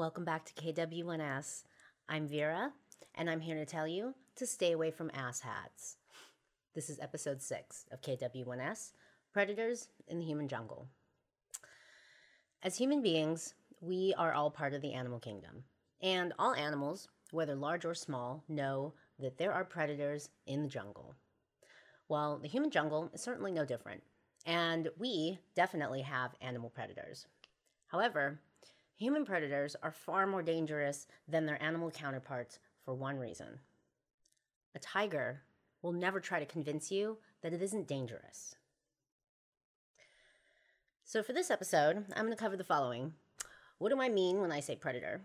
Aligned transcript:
Welcome 0.00 0.24
back 0.24 0.46
to 0.46 0.54
KW1S. 0.54 1.64
I'm 2.08 2.26
Virah, 2.26 2.70
and 3.16 3.28
I'm 3.28 3.40
here 3.40 3.56
to 3.56 3.66
tell 3.66 3.86
you 3.86 4.14
to 4.36 4.46
stay 4.46 4.72
away 4.72 4.90
from 4.90 5.10
asshats. 5.10 5.96
This 6.74 6.88
is 6.88 6.98
episode 7.00 7.42
six 7.42 7.84
of 7.92 8.00
KW1S 8.00 8.92
Predators 9.34 9.88
in 10.08 10.18
the 10.18 10.24
Human 10.24 10.48
Jungle. 10.48 10.86
As 12.62 12.78
human 12.78 13.02
beings, 13.02 13.52
we 13.82 14.14
are 14.16 14.32
all 14.32 14.50
part 14.50 14.72
of 14.72 14.80
the 14.80 14.94
animal 14.94 15.18
kingdom, 15.18 15.64
and 16.00 16.32
all 16.38 16.54
animals, 16.54 17.08
whether 17.30 17.54
large 17.54 17.84
or 17.84 17.94
small, 17.94 18.42
know 18.48 18.94
that 19.18 19.36
there 19.36 19.52
are 19.52 19.66
predators 19.66 20.30
in 20.46 20.62
the 20.62 20.68
jungle. 20.68 21.14
Well, 22.08 22.38
the 22.38 22.48
human 22.48 22.70
jungle 22.70 23.10
is 23.12 23.20
certainly 23.20 23.52
no 23.52 23.66
different, 23.66 24.02
and 24.46 24.88
we 24.96 25.40
definitely 25.54 26.00
have 26.00 26.30
animal 26.40 26.70
predators. 26.70 27.26
However, 27.88 28.40
human 29.00 29.24
predators 29.24 29.74
are 29.82 29.90
far 29.90 30.26
more 30.26 30.42
dangerous 30.42 31.06
than 31.26 31.46
their 31.46 31.60
animal 31.62 31.90
counterparts 31.90 32.58
for 32.84 32.92
one 32.92 33.18
reason. 33.18 33.58
A 34.74 34.78
tiger 34.78 35.40
will 35.80 35.92
never 35.92 36.20
try 36.20 36.38
to 36.38 36.44
convince 36.44 36.92
you 36.92 37.16
that 37.40 37.54
it 37.54 37.62
isn't 37.62 37.88
dangerous. 37.88 38.56
So, 41.02 41.22
for 41.22 41.32
this 41.32 41.50
episode, 41.50 42.04
I'm 42.14 42.26
going 42.26 42.36
to 42.36 42.42
cover 42.42 42.58
the 42.58 42.62
following 42.62 43.14
What 43.78 43.88
do 43.88 44.02
I 44.02 44.10
mean 44.10 44.38
when 44.38 44.52
I 44.52 44.60
say 44.60 44.76
predator? 44.76 45.22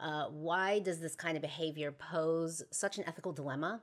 Uh, 0.00 0.24
why 0.28 0.78
does 0.78 0.98
this 0.98 1.14
kind 1.14 1.36
of 1.36 1.42
behavior 1.42 1.92
pose 1.92 2.62
such 2.70 2.96
an 2.96 3.04
ethical 3.06 3.32
dilemma? 3.32 3.82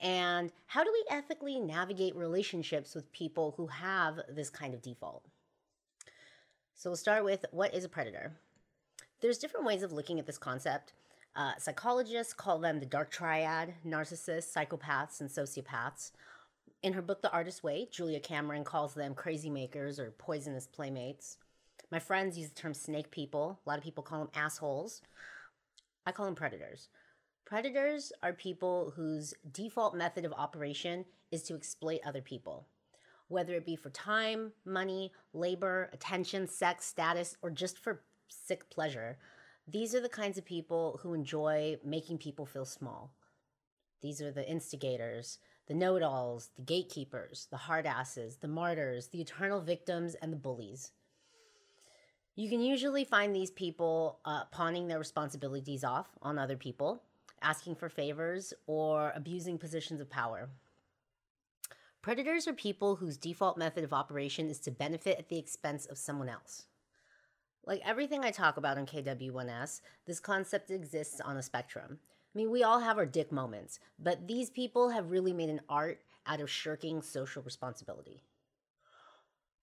And 0.00 0.50
how 0.66 0.84
do 0.84 0.90
we 0.90 1.04
ethically 1.14 1.60
navigate 1.60 2.16
relationships 2.16 2.94
with 2.94 3.12
people 3.12 3.52
who 3.58 3.66
have 3.66 4.20
this 4.30 4.48
kind 4.48 4.72
of 4.72 4.80
default? 4.80 5.26
So, 6.74 6.88
we'll 6.88 6.96
start 6.96 7.24
with 7.24 7.44
what 7.50 7.74
is 7.74 7.84
a 7.84 7.90
predator? 7.90 8.32
There's 9.24 9.38
different 9.38 9.64
ways 9.64 9.82
of 9.82 9.90
looking 9.90 10.18
at 10.20 10.26
this 10.26 10.36
concept. 10.36 10.92
Uh, 11.34 11.52
psychologists 11.56 12.34
call 12.34 12.58
them 12.58 12.78
the 12.78 12.84
dark 12.84 13.10
triad 13.10 13.72
narcissists, 13.82 14.52
psychopaths, 14.54 15.22
and 15.22 15.30
sociopaths. 15.30 16.10
In 16.82 16.92
her 16.92 17.00
book, 17.00 17.22
The 17.22 17.32
Artist's 17.32 17.62
Way, 17.62 17.88
Julia 17.90 18.20
Cameron 18.20 18.64
calls 18.64 18.92
them 18.92 19.14
crazy 19.14 19.48
makers 19.48 19.98
or 19.98 20.10
poisonous 20.10 20.66
playmates. 20.66 21.38
My 21.90 21.98
friends 22.00 22.36
use 22.36 22.50
the 22.50 22.54
term 22.54 22.74
snake 22.74 23.10
people. 23.10 23.60
A 23.64 23.70
lot 23.70 23.78
of 23.78 23.82
people 23.82 24.04
call 24.04 24.18
them 24.18 24.28
assholes. 24.34 25.00
I 26.04 26.12
call 26.12 26.26
them 26.26 26.34
predators. 26.34 26.90
Predators 27.46 28.12
are 28.22 28.34
people 28.34 28.92
whose 28.94 29.32
default 29.52 29.96
method 29.96 30.26
of 30.26 30.34
operation 30.34 31.06
is 31.32 31.44
to 31.44 31.54
exploit 31.54 32.00
other 32.04 32.20
people, 32.20 32.66
whether 33.28 33.54
it 33.54 33.64
be 33.64 33.74
for 33.74 33.88
time, 33.88 34.52
money, 34.66 35.12
labor, 35.32 35.88
attention, 35.94 36.46
sex, 36.46 36.84
status, 36.84 37.38
or 37.40 37.48
just 37.48 37.78
for 37.78 38.02
sick 38.28 38.70
pleasure. 38.70 39.18
These 39.66 39.94
are 39.94 40.00
the 40.00 40.08
kinds 40.08 40.38
of 40.38 40.44
people 40.44 41.00
who 41.02 41.14
enjoy 41.14 41.78
making 41.84 42.18
people 42.18 42.46
feel 42.46 42.64
small. 42.64 43.14
These 44.02 44.20
are 44.20 44.30
the 44.30 44.48
instigators, 44.48 45.38
the 45.66 45.74
know 45.74 45.96
it 45.96 46.02
alls, 46.02 46.50
the 46.56 46.62
gatekeepers, 46.62 47.48
the 47.50 47.56
hard 47.56 47.86
asses, 47.86 48.36
the 48.36 48.48
martyrs, 48.48 49.08
the 49.08 49.20
eternal 49.20 49.60
victims, 49.60 50.14
and 50.16 50.30
the 50.30 50.36
bullies. 50.36 50.92
You 52.36 52.50
can 52.50 52.60
usually 52.60 53.04
find 53.04 53.34
these 53.34 53.50
people 53.50 54.18
uh, 54.24 54.44
pawning 54.50 54.88
their 54.88 54.98
responsibilities 54.98 55.84
off 55.84 56.08
on 56.20 56.38
other 56.38 56.56
people, 56.56 57.02
asking 57.40 57.76
for 57.76 57.88
favors, 57.88 58.52
or 58.66 59.12
abusing 59.14 59.56
positions 59.56 60.00
of 60.00 60.10
power. 60.10 60.50
Predators 62.02 62.46
are 62.46 62.52
people 62.52 62.96
whose 62.96 63.16
default 63.16 63.56
method 63.56 63.84
of 63.84 63.94
operation 63.94 64.50
is 64.50 64.58
to 64.60 64.70
benefit 64.70 65.18
at 65.18 65.30
the 65.30 65.38
expense 65.38 65.86
of 65.86 65.96
someone 65.96 66.28
else. 66.28 66.66
Like 67.66 67.80
everything 67.82 68.24
I 68.24 68.30
talk 68.30 68.58
about 68.58 68.76
in 68.76 68.84
KW1S, 68.84 69.80
this 70.06 70.20
concept 70.20 70.70
exists 70.70 71.18
on 71.20 71.38
a 71.38 71.42
spectrum. 71.42 71.98
I 72.34 72.38
mean, 72.38 72.50
we 72.50 72.62
all 72.62 72.80
have 72.80 72.98
our 72.98 73.06
dick 73.06 73.32
moments, 73.32 73.78
but 73.98 74.28
these 74.28 74.50
people 74.50 74.90
have 74.90 75.10
really 75.10 75.32
made 75.32 75.48
an 75.48 75.62
art 75.68 76.00
out 76.26 76.40
of 76.40 76.50
shirking 76.50 77.00
social 77.00 77.42
responsibility. 77.42 78.22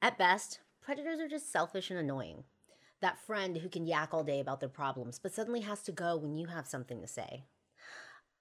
At 0.01 0.17
best, 0.17 0.61
predators 0.81 1.19
are 1.19 1.28
just 1.28 1.51
selfish 1.51 1.91
and 1.91 2.00
annoying. 2.00 2.44
That 3.01 3.19
friend 3.19 3.57
who 3.57 3.69
can 3.69 3.85
yak 3.85 4.09
all 4.13 4.23
day 4.23 4.40
about 4.40 4.61
their 4.61 4.69
problems, 4.69 5.19
but 5.19 5.34
suddenly 5.34 5.61
has 5.61 5.84
to 5.84 5.91
go 5.91 6.17
when 6.17 6.38
you 6.38 6.47
have 6.47 6.66
something 6.66 7.01
to 7.01 7.07
say. 7.07 7.44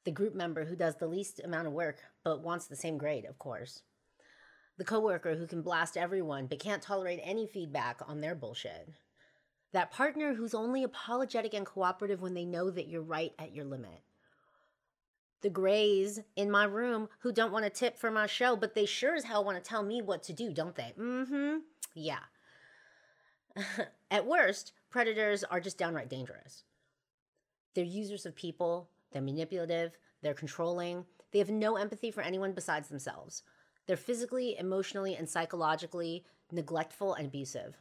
The 0.04 0.10
group 0.10 0.34
member 0.34 0.64
who 0.64 0.76
does 0.76 0.96
the 0.96 1.06
least 1.06 1.38
amount 1.44 1.66
of 1.66 1.74
work, 1.74 1.98
but 2.24 2.42
wants 2.42 2.66
the 2.66 2.76
same 2.76 2.96
grade, 2.96 3.26
of 3.26 3.38
course. 3.38 3.82
The 4.78 4.84
coworker 4.84 5.34
who 5.34 5.46
can 5.46 5.60
blast 5.60 5.98
everyone, 5.98 6.46
but 6.46 6.60
can't 6.60 6.82
tolerate 6.82 7.20
any 7.22 7.46
feedback 7.46 8.00
on 8.06 8.22
their 8.22 8.34
bullshit 8.34 8.88
that 9.72 9.92
partner 9.92 10.34
who's 10.34 10.54
only 10.54 10.82
apologetic 10.82 11.54
and 11.54 11.64
cooperative 11.64 12.20
when 12.20 12.34
they 12.34 12.44
know 12.44 12.70
that 12.70 12.88
you're 12.88 13.02
right 13.02 13.32
at 13.38 13.54
your 13.54 13.64
limit. 13.64 14.02
The 15.42 15.50
grays 15.50 16.20
in 16.36 16.50
my 16.50 16.64
room 16.64 17.08
who 17.20 17.32
don't 17.32 17.52
want 17.52 17.64
to 17.64 17.70
tip 17.70 17.98
for 17.98 18.10
my 18.10 18.26
show, 18.26 18.56
but 18.56 18.74
they 18.74 18.84
sure 18.84 19.14
as 19.14 19.24
hell 19.24 19.44
want 19.44 19.62
to 19.62 19.68
tell 19.68 19.82
me 19.82 20.02
what 20.02 20.22
to 20.24 20.32
do, 20.32 20.52
don't 20.52 20.74
they? 20.74 20.92
Mm 20.98 21.28
hmm. 21.28 21.56
Yeah. 21.94 22.18
at 24.10 24.26
worst, 24.26 24.72
predators 24.90 25.44
are 25.44 25.60
just 25.60 25.78
downright 25.78 26.10
dangerous. 26.10 26.64
They're 27.74 27.84
users 27.84 28.26
of 28.26 28.34
people, 28.34 28.90
they're 29.12 29.22
manipulative, 29.22 29.96
they're 30.22 30.34
controlling, 30.34 31.04
they 31.32 31.38
have 31.38 31.50
no 31.50 31.76
empathy 31.76 32.10
for 32.10 32.20
anyone 32.20 32.52
besides 32.52 32.88
themselves. 32.88 33.42
They're 33.86 33.96
physically, 33.96 34.56
emotionally, 34.58 35.14
and 35.14 35.28
psychologically 35.28 36.24
neglectful 36.52 37.14
and 37.14 37.26
abusive 37.26 37.76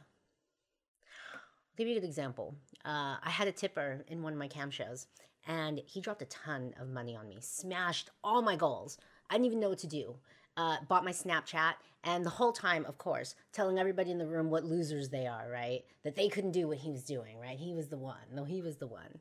give 1.80 1.88
you 1.88 1.96
an 1.96 2.04
example. 2.04 2.54
Uh, 2.84 3.16
I 3.22 3.30
had 3.30 3.48
a 3.48 3.52
tipper 3.52 4.04
in 4.08 4.22
one 4.22 4.34
of 4.34 4.38
my 4.38 4.48
cam 4.48 4.70
shows, 4.70 5.06
and 5.46 5.80
he 5.86 6.02
dropped 6.02 6.20
a 6.20 6.26
ton 6.26 6.74
of 6.78 6.90
money 6.90 7.16
on 7.16 7.26
me, 7.26 7.38
smashed 7.40 8.10
all 8.22 8.42
my 8.42 8.54
goals. 8.54 8.98
I 9.30 9.34
didn't 9.34 9.46
even 9.46 9.60
know 9.60 9.70
what 9.70 9.78
to 9.78 9.86
do. 9.86 10.16
Uh, 10.58 10.76
bought 10.88 11.06
my 11.06 11.12
Snapchat, 11.12 11.74
and 12.04 12.22
the 12.22 12.30
whole 12.30 12.52
time, 12.52 12.84
of 12.84 12.98
course, 12.98 13.34
telling 13.52 13.78
everybody 13.78 14.10
in 14.10 14.18
the 14.18 14.26
room 14.26 14.50
what 14.50 14.64
losers 14.64 15.08
they 15.08 15.26
are, 15.26 15.48
right? 15.50 15.84
That 16.04 16.16
they 16.16 16.28
couldn't 16.28 16.50
do 16.50 16.68
what 16.68 16.76
he 16.76 16.90
was 16.90 17.02
doing, 17.04 17.38
right? 17.38 17.56
He 17.58 17.72
was 17.72 17.88
the 17.88 17.96
one. 17.96 18.28
No, 18.30 18.44
he 18.44 18.60
was 18.60 18.76
the 18.76 18.86
one. 18.86 19.20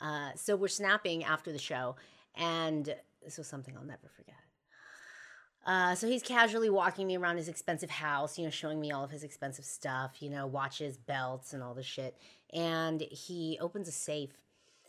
Uh, 0.00 0.30
so 0.34 0.56
we're 0.56 0.68
snapping 0.68 1.24
after 1.24 1.52
the 1.52 1.58
show, 1.58 1.96
and 2.36 2.94
this 3.22 3.36
was 3.36 3.46
something 3.46 3.76
I'll 3.76 3.84
never 3.84 4.08
forget. 4.16 4.47
Uh, 5.68 5.94
so 5.94 6.08
he's 6.08 6.22
casually 6.22 6.70
walking 6.70 7.06
me 7.06 7.14
around 7.18 7.36
his 7.36 7.46
expensive 7.46 7.90
house, 7.90 8.38
you 8.38 8.44
know, 8.44 8.50
showing 8.50 8.80
me 8.80 8.90
all 8.90 9.04
of 9.04 9.10
his 9.10 9.22
expensive 9.22 9.66
stuff, 9.66 10.22
you 10.22 10.30
know, 10.30 10.46
watches, 10.46 10.96
belts, 10.96 11.52
and 11.52 11.62
all 11.62 11.74
the 11.74 11.82
shit. 11.82 12.16
And 12.54 13.02
he 13.02 13.58
opens 13.60 13.86
a 13.86 13.92
safe 13.92 14.30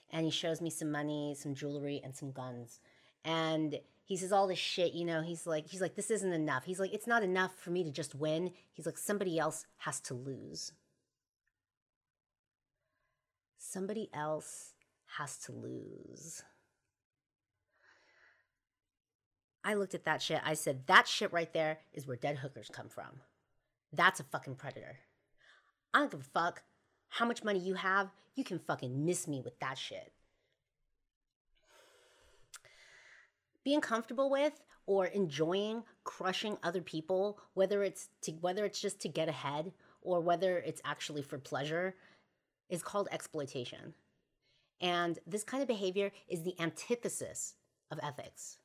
and 0.09 0.23
he 0.23 0.31
shows 0.31 0.62
me 0.62 0.69
some 0.69 0.90
money, 0.90 1.35
some 1.38 1.53
jewelry, 1.53 2.00
and 2.01 2.16
some 2.16 2.31
guns. 2.31 2.79
And 3.25 3.78
he 4.06 4.16
says 4.16 4.31
all 4.31 4.47
this 4.47 4.57
shit, 4.57 4.94
you 4.94 5.03
know, 5.03 5.22
he's 5.22 5.45
like, 5.45 5.67
he's 5.67 5.81
like, 5.81 5.95
this 5.95 6.09
isn't 6.09 6.31
enough. 6.31 6.63
He's 6.63 6.79
like, 6.79 6.94
it's 6.94 7.07
not 7.07 7.23
enough 7.23 7.53
for 7.57 7.72
me 7.72 7.84
to 7.84 7.91
just 7.91 8.16
win. 8.16 8.51
He's 8.72 8.85
like, 8.85 8.97
somebody 8.97 9.38
else 9.38 9.66
has 9.79 10.00
to 10.00 10.13
lose. 10.13 10.72
Somebody 13.57 14.09
else 14.13 14.75
has 15.17 15.38
to 15.40 15.51
lose. 15.51 16.41
I 19.69 19.75
looked 19.75 19.94
at 19.94 20.06
that 20.06 20.19
shit. 20.19 20.41
I 20.44 20.56
said, 20.56 20.88
that 20.88 21.07
shit 21.07 21.31
right 21.31 21.53
there 21.53 21.78
is 21.94 22.07
where 22.07 22.18
dead 22.18 22.38
hookers 22.38 22.72
come 22.74 22.90
from. 22.90 23.22
That's 23.94 24.19
a 24.19 24.24
fucking 24.24 24.56
predator. 24.56 24.97
I 25.94 26.00
don't 26.00 26.09
give 26.09 26.22
a 26.22 26.24
fuck 26.24 26.63
how 27.09 27.28
much 27.28 27.44
money 27.44 27.59
you 27.59 27.75
have. 27.75 28.09
You 28.34 28.44
can 28.44 28.58
fucking 28.58 29.06
miss 29.06 29.28
me 29.28 29.41
with 29.41 29.59
that 29.59 29.78
shit. 29.78 30.12
Being 33.63 33.79
comfortable 33.79 34.31
with 34.31 34.59
or 34.88 35.06
enjoying 35.06 35.84
crushing 36.03 36.58
other 36.63 36.81
people, 36.81 37.38
whether 37.53 37.84
it's 37.84 38.09
to, 38.24 38.31
whether 38.41 38.66
it's 38.66 38.81
just 38.81 39.00
to 39.02 39.08
get 39.08 39.29
ahead 39.29 39.72
or 40.02 40.19
whether 40.19 40.58
it's 40.58 40.81
actually 40.84 41.22
for 41.22 41.38
pleasure, 41.38 41.94
is 42.72 42.81
called 42.81 43.08
exploitation. 43.12 43.93
And 44.82 45.20
this 45.28 45.43
kind 45.43 45.61
of 45.61 45.67
behavior 45.67 46.11
is 46.28 46.41
the 46.41 46.59
antithesis 46.59 47.53
of 47.91 47.99
ethics. 48.02 48.58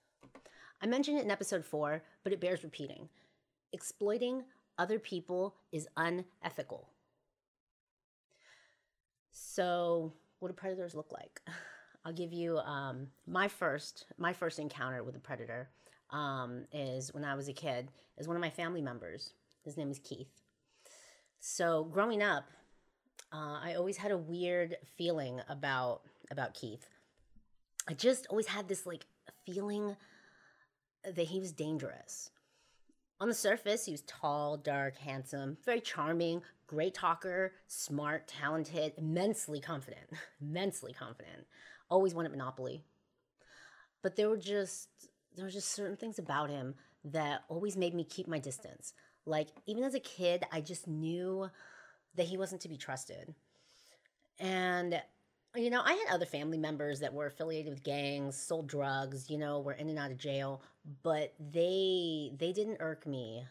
I 0.80 0.86
mentioned 0.86 1.18
it 1.18 1.24
in 1.24 1.30
episode 1.30 1.64
four, 1.64 2.02
but 2.22 2.32
it 2.32 2.40
bears 2.40 2.62
repeating. 2.62 3.08
Exploiting 3.72 4.44
other 4.78 4.98
people 4.98 5.54
is 5.72 5.88
unethical. 5.96 6.88
So, 9.32 10.12
what 10.38 10.48
do 10.48 10.54
predators 10.54 10.94
look 10.94 11.12
like? 11.12 11.40
I'll 12.04 12.12
give 12.12 12.32
you 12.34 12.58
um, 12.58 13.06
my 13.26 13.48
first 13.48 14.04
my 14.18 14.34
first 14.34 14.58
encounter 14.58 15.02
with 15.02 15.16
a 15.16 15.20
predator 15.20 15.70
um, 16.10 16.66
is 16.70 17.14
when 17.14 17.24
I 17.24 17.34
was 17.34 17.48
a 17.48 17.52
kid. 17.52 17.88
Is 18.18 18.28
one 18.28 18.36
of 18.36 18.42
my 18.42 18.50
family 18.50 18.82
members. 18.82 19.32
His 19.64 19.76
name 19.76 19.90
is 19.90 19.98
Keith. 19.98 20.28
So 21.40 21.84
growing 21.84 22.22
up, 22.22 22.44
uh, 23.32 23.58
I 23.62 23.74
always 23.74 23.96
had 23.96 24.12
a 24.12 24.18
weird 24.18 24.76
feeling 24.96 25.40
about 25.48 26.02
about 26.30 26.54
Keith. 26.54 26.86
I 27.88 27.94
just 27.94 28.26
always 28.28 28.46
had 28.46 28.68
this 28.68 28.86
like 28.86 29.06
feeling 29.44 29.96
that 31.04 31.26
he 31.26 31.40
was 31.40 31.52
dangerous. 31.52 32.30
On 33.20 33.28
the 33.28 33.34
surface, 33.34 33.86
he 33.86 33.92
was 33.92 34.02
tall, 34.02 34.56
dark, 34.56 34.98
handsome, 34.98 35.56
very 35.64 35.80
charming, 35.80 36.42
great 36.66 36.94
talker, 36.94 37.52
smart, 37.68 38.26
talented, 38.26 38.92
immensely 38.98 39.60
confident, 39.60 40.06
immensely 40.40 40.92
confident. 40.92 41.46
Always 41.88 42.14
wanted 42.14 42.32
Monopoly. 42.32 42.82
But 44.02 44.16
there 44.16 44.28
were 44.28 44.36
just 44.36 44.88
there 45.34 45.44
were 45.44 45.50
just 45.50 45.72
certain 45.72 45.96
things 45.96 46.18
about 46.18 46.50
him 46.50 46.74
that 47.04 47.42
always 47.48 47.76
made 47.76 47.94
me 47.94 48.04
keep 48.04 48.28
my 48.28 48.38
distance. 48.38 48.92
Like 49.26 49.48
even 49.66 49.84
as 49.84 49.94
a 49.94 50.00
kid, 50.00 50.44
I 50.52 50.60
just 50.60 50.86
knew 50.86 51.48
that 52.16 52.26
he 52.26 52.36
wasn't 52.36 52.60
to 52.62 52.68
be 52.68 52.76
trusted. 52.76 53.34
And 54.38 55.00
you 55.56 55.70
know, 55.70 55.82
I 55.84 55.92
had 55.92 56.14
other 56.14 56.26
family 56.26 56.58
members 56.58 57.00
that 57.00 57.14
were 57.14 57.26
affiliated 57.26 57.72
with 57.72 57.84
gangs, 57.84 58.36
sold 58.36 58.66
drugs, 58.66 59.30
you 59.30 59.38
know, 59.38 59.60
were 59.60 59.72
in 59.72 59.88
and 59.88 59.98
out 59.98 60.10
of 60.10 60.18
jail, 60.18 60.62
but 61.02 61.34
they 61.38 62.32
they 62.38 62.52
didn't 62.52 62.78
irk 62.80 63.06
me 63.06 63.46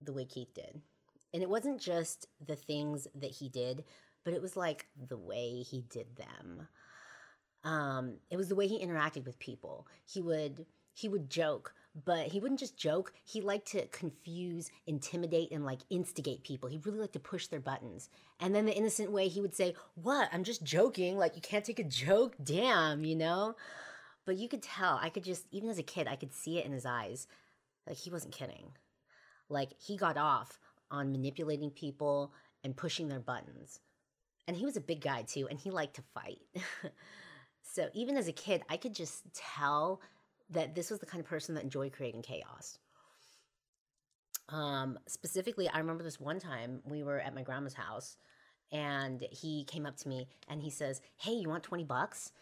the 0.00 0.12
way 0.12 0.24
Keith 0.24 0.54
did. 0.54 0.80
And 1.32 1.42
it 1.42 1.48
wasn't 1.48 1.80
just 1.80 2.26
the 2.44 2.56
things 2.56 3.06
that 3.14 3.30
he 3.30 3.48
did, 3.48 3.84
but 4.24 4.34
it 4.34 4.42
was 4.42 4.56
like 4.56 4.86
the 5.08 5.18
way 5.18 5.62
he 5.62 5.82
did 5.82 6.16
them. 6.16 6.68
Um, 7.62 8.14
it 8.30 8.36
was 8.36 8.48
the 8.48 8.54
way 8.54 8.66
he 8.66 8.84
interacted 8.84 9.24
with 9.24 9.38
people. 9.38 9.86
He 10.06 10.20
would 10.20 10.66
he 10.92 11.08
would 11.08 11.30
joke, 11.30 11.74
but 12.04 12.26
he 12.26 12.40
wouldn't 12.40 12.60
just 12.60 12.76
joke. 12.76 13.12
He 13.24 13.40
liked 13.40 13.68
to 13.72 13.86
confuse, 13.88 14.70
intimidate, 14.86 15.50
and 15.52 15.64
like 15.64 15.80
instigate 15.88 16.42
people. 16.42 16.68
He 16.68 16.78
really 16.78 16.98
liked 16.98 17.12
to 17.12 17.20
push 17.20 17.46
their 17.46 17.60
buttons. 17.60 18.08
And 18.40 18.54
then 18.54 18.66
the 18.66 18.76
innocent 18.76 19.12
way 19.12 19.28
he 19.28 19.40
would 19.40 19.54
say, 19.54 19.74
What? 19.94 20.28
I'm 20.32 20.44
just 20.44 20.64
joking. 20.64 21.16
Like, 21.16 21.36
you 21.36 21.42
can't 21.42 21.64
take 21.64 21.78
a 21.78 21.84
joke? 21.84 22.34
Damn, 22.42 23.04
you 23.04 23.16
know? 23.16 23.54
But 24.26 24.36
you 24.36 24.48
could 24.48 24.62
tell, 24.62 24.98
I 25.00 25.08
could 25.08 25.24
just, 25.24 25.46
even 25.50 25.70
as 25.70 25.78
a 25.78 25.82
kid, 25.82 26.06
I 26.06 26.16
could 26.16 26.32
see 26.32 26.58
it 26.58 26.66
in 26.66 26.72
his 26.72 26.86
eyes. 26.86 27.26
Like, 27.86 27.96
he 27.96 28.10
wasn't 28.10 28.34
kidding. 28.34 28.72
Like, 29.48 29.70
he 29.78 29.96
got 29.96 30.16
off 30.16 30.60
on 30.90 31.12
manipulating 31.12 31.70
people 31.70 32.32
and 32.62 32.76
pushing 32.76 33.08
their 33.08 33.20
buttons. 33.20 33.80
And 34.46 34.56
he 34.56 34.64
was 34.64 34.76
a 34.76 34.80
big 34.80 35.00
guy 35.00 35.22
too, 35.22 35.46
and 35.48 35.58
he 35.58 35.70
liked 35.70 35.96
to 35.96 36.02
fight. 36.14 36.40
so 37.62 37.88
even 37.94 38.16
as 38.16 38.28
a 38.28 38.32
kid, 38.32 38.62
I 38.68 38.76
could 38.76 38.94
just 38.94 39.22
tell 39.34 40.00
that 40.50 40.74
this 40.74 40.90
was 40.90 40.98
the 40.98 41.06
kind 41.06 41.20
of 41.22 41.28
person 41.28 41.54
that 41.54 41.64
enjoyed 41.64 41.92
creating 41.92 42.22
chaos. 42.22 42.78
Um, 44.48 44.98
specifically, 45.06 45.68
I 45.68 45.78
remember 45.78 46.02
this 46.02 46.18
one 46.18 46.40
time 46.40 46.80
we 46.84 47.02
were 47.04 47.20
at 47.20 47.34
my 47.34 47.42
grandma's 47.42 47.74
house 47.74 48.16
and 48.72 49.24
he 49.30 49.64
came 49.64 49.86
up 49.86 49.96
to 49.98 50.08
me 50.08 50.26
and 50.48 50.60
he 50.60 50.70
says, 50.70 51.00
Hey, 51.16 51.32
you 51.32 51.48
want 51.48 51.62
20 51.62 51.84
bucks? 51.84 52.32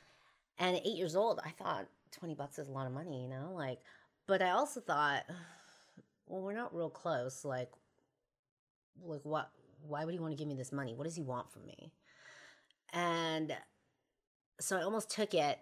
And 0.58 0.76
at 0.76 0.86
eight 0.86 0.96
years 0.96 1.16
old, 1.16 1.40
I 1.44 1.50
thought 1.50 1.86
20 2.12 2.34
bucks 2.34 2.58
is 2.58 2.68
a 2.68 2.72
lot 2.72 2.86
of 2.86 2.92
money, 2.92 3.22
you 3.22 3.28
know? 3.28 3.52
Like, 3.54 3.80
but 4.26 4.42
I 4.42 4.50
also 4.50 4.80
thought, 4.80 5.24
well, 6.26 6.42
we're 6.42 6.52
not 6.52 6.74
real 6.74 6.90
close. 6.90 7.44
Like, 7.44 7.70
like 9.02 9.24
what? 9.24 9.50
Why 9.86 10.04
would 10.04 10.14
he 10.14 10.20
want 10.20 10.32
to 10.32 10.36
give 10.36 10.48
me 10.48 10.54
this 10.54 10.72
money? 10.72 10.94
What 10.94 11.04
does 11.04 11.14
he 11.14 11.22
want 11.22 11.52
from 11.52 11.64
me? 11.66 11.92
And 12.92 13.56
so 14.60 14.76
I 14.76 14.82
almost 14.82 15.10
took 15.10 15.34
it 15.34 15.58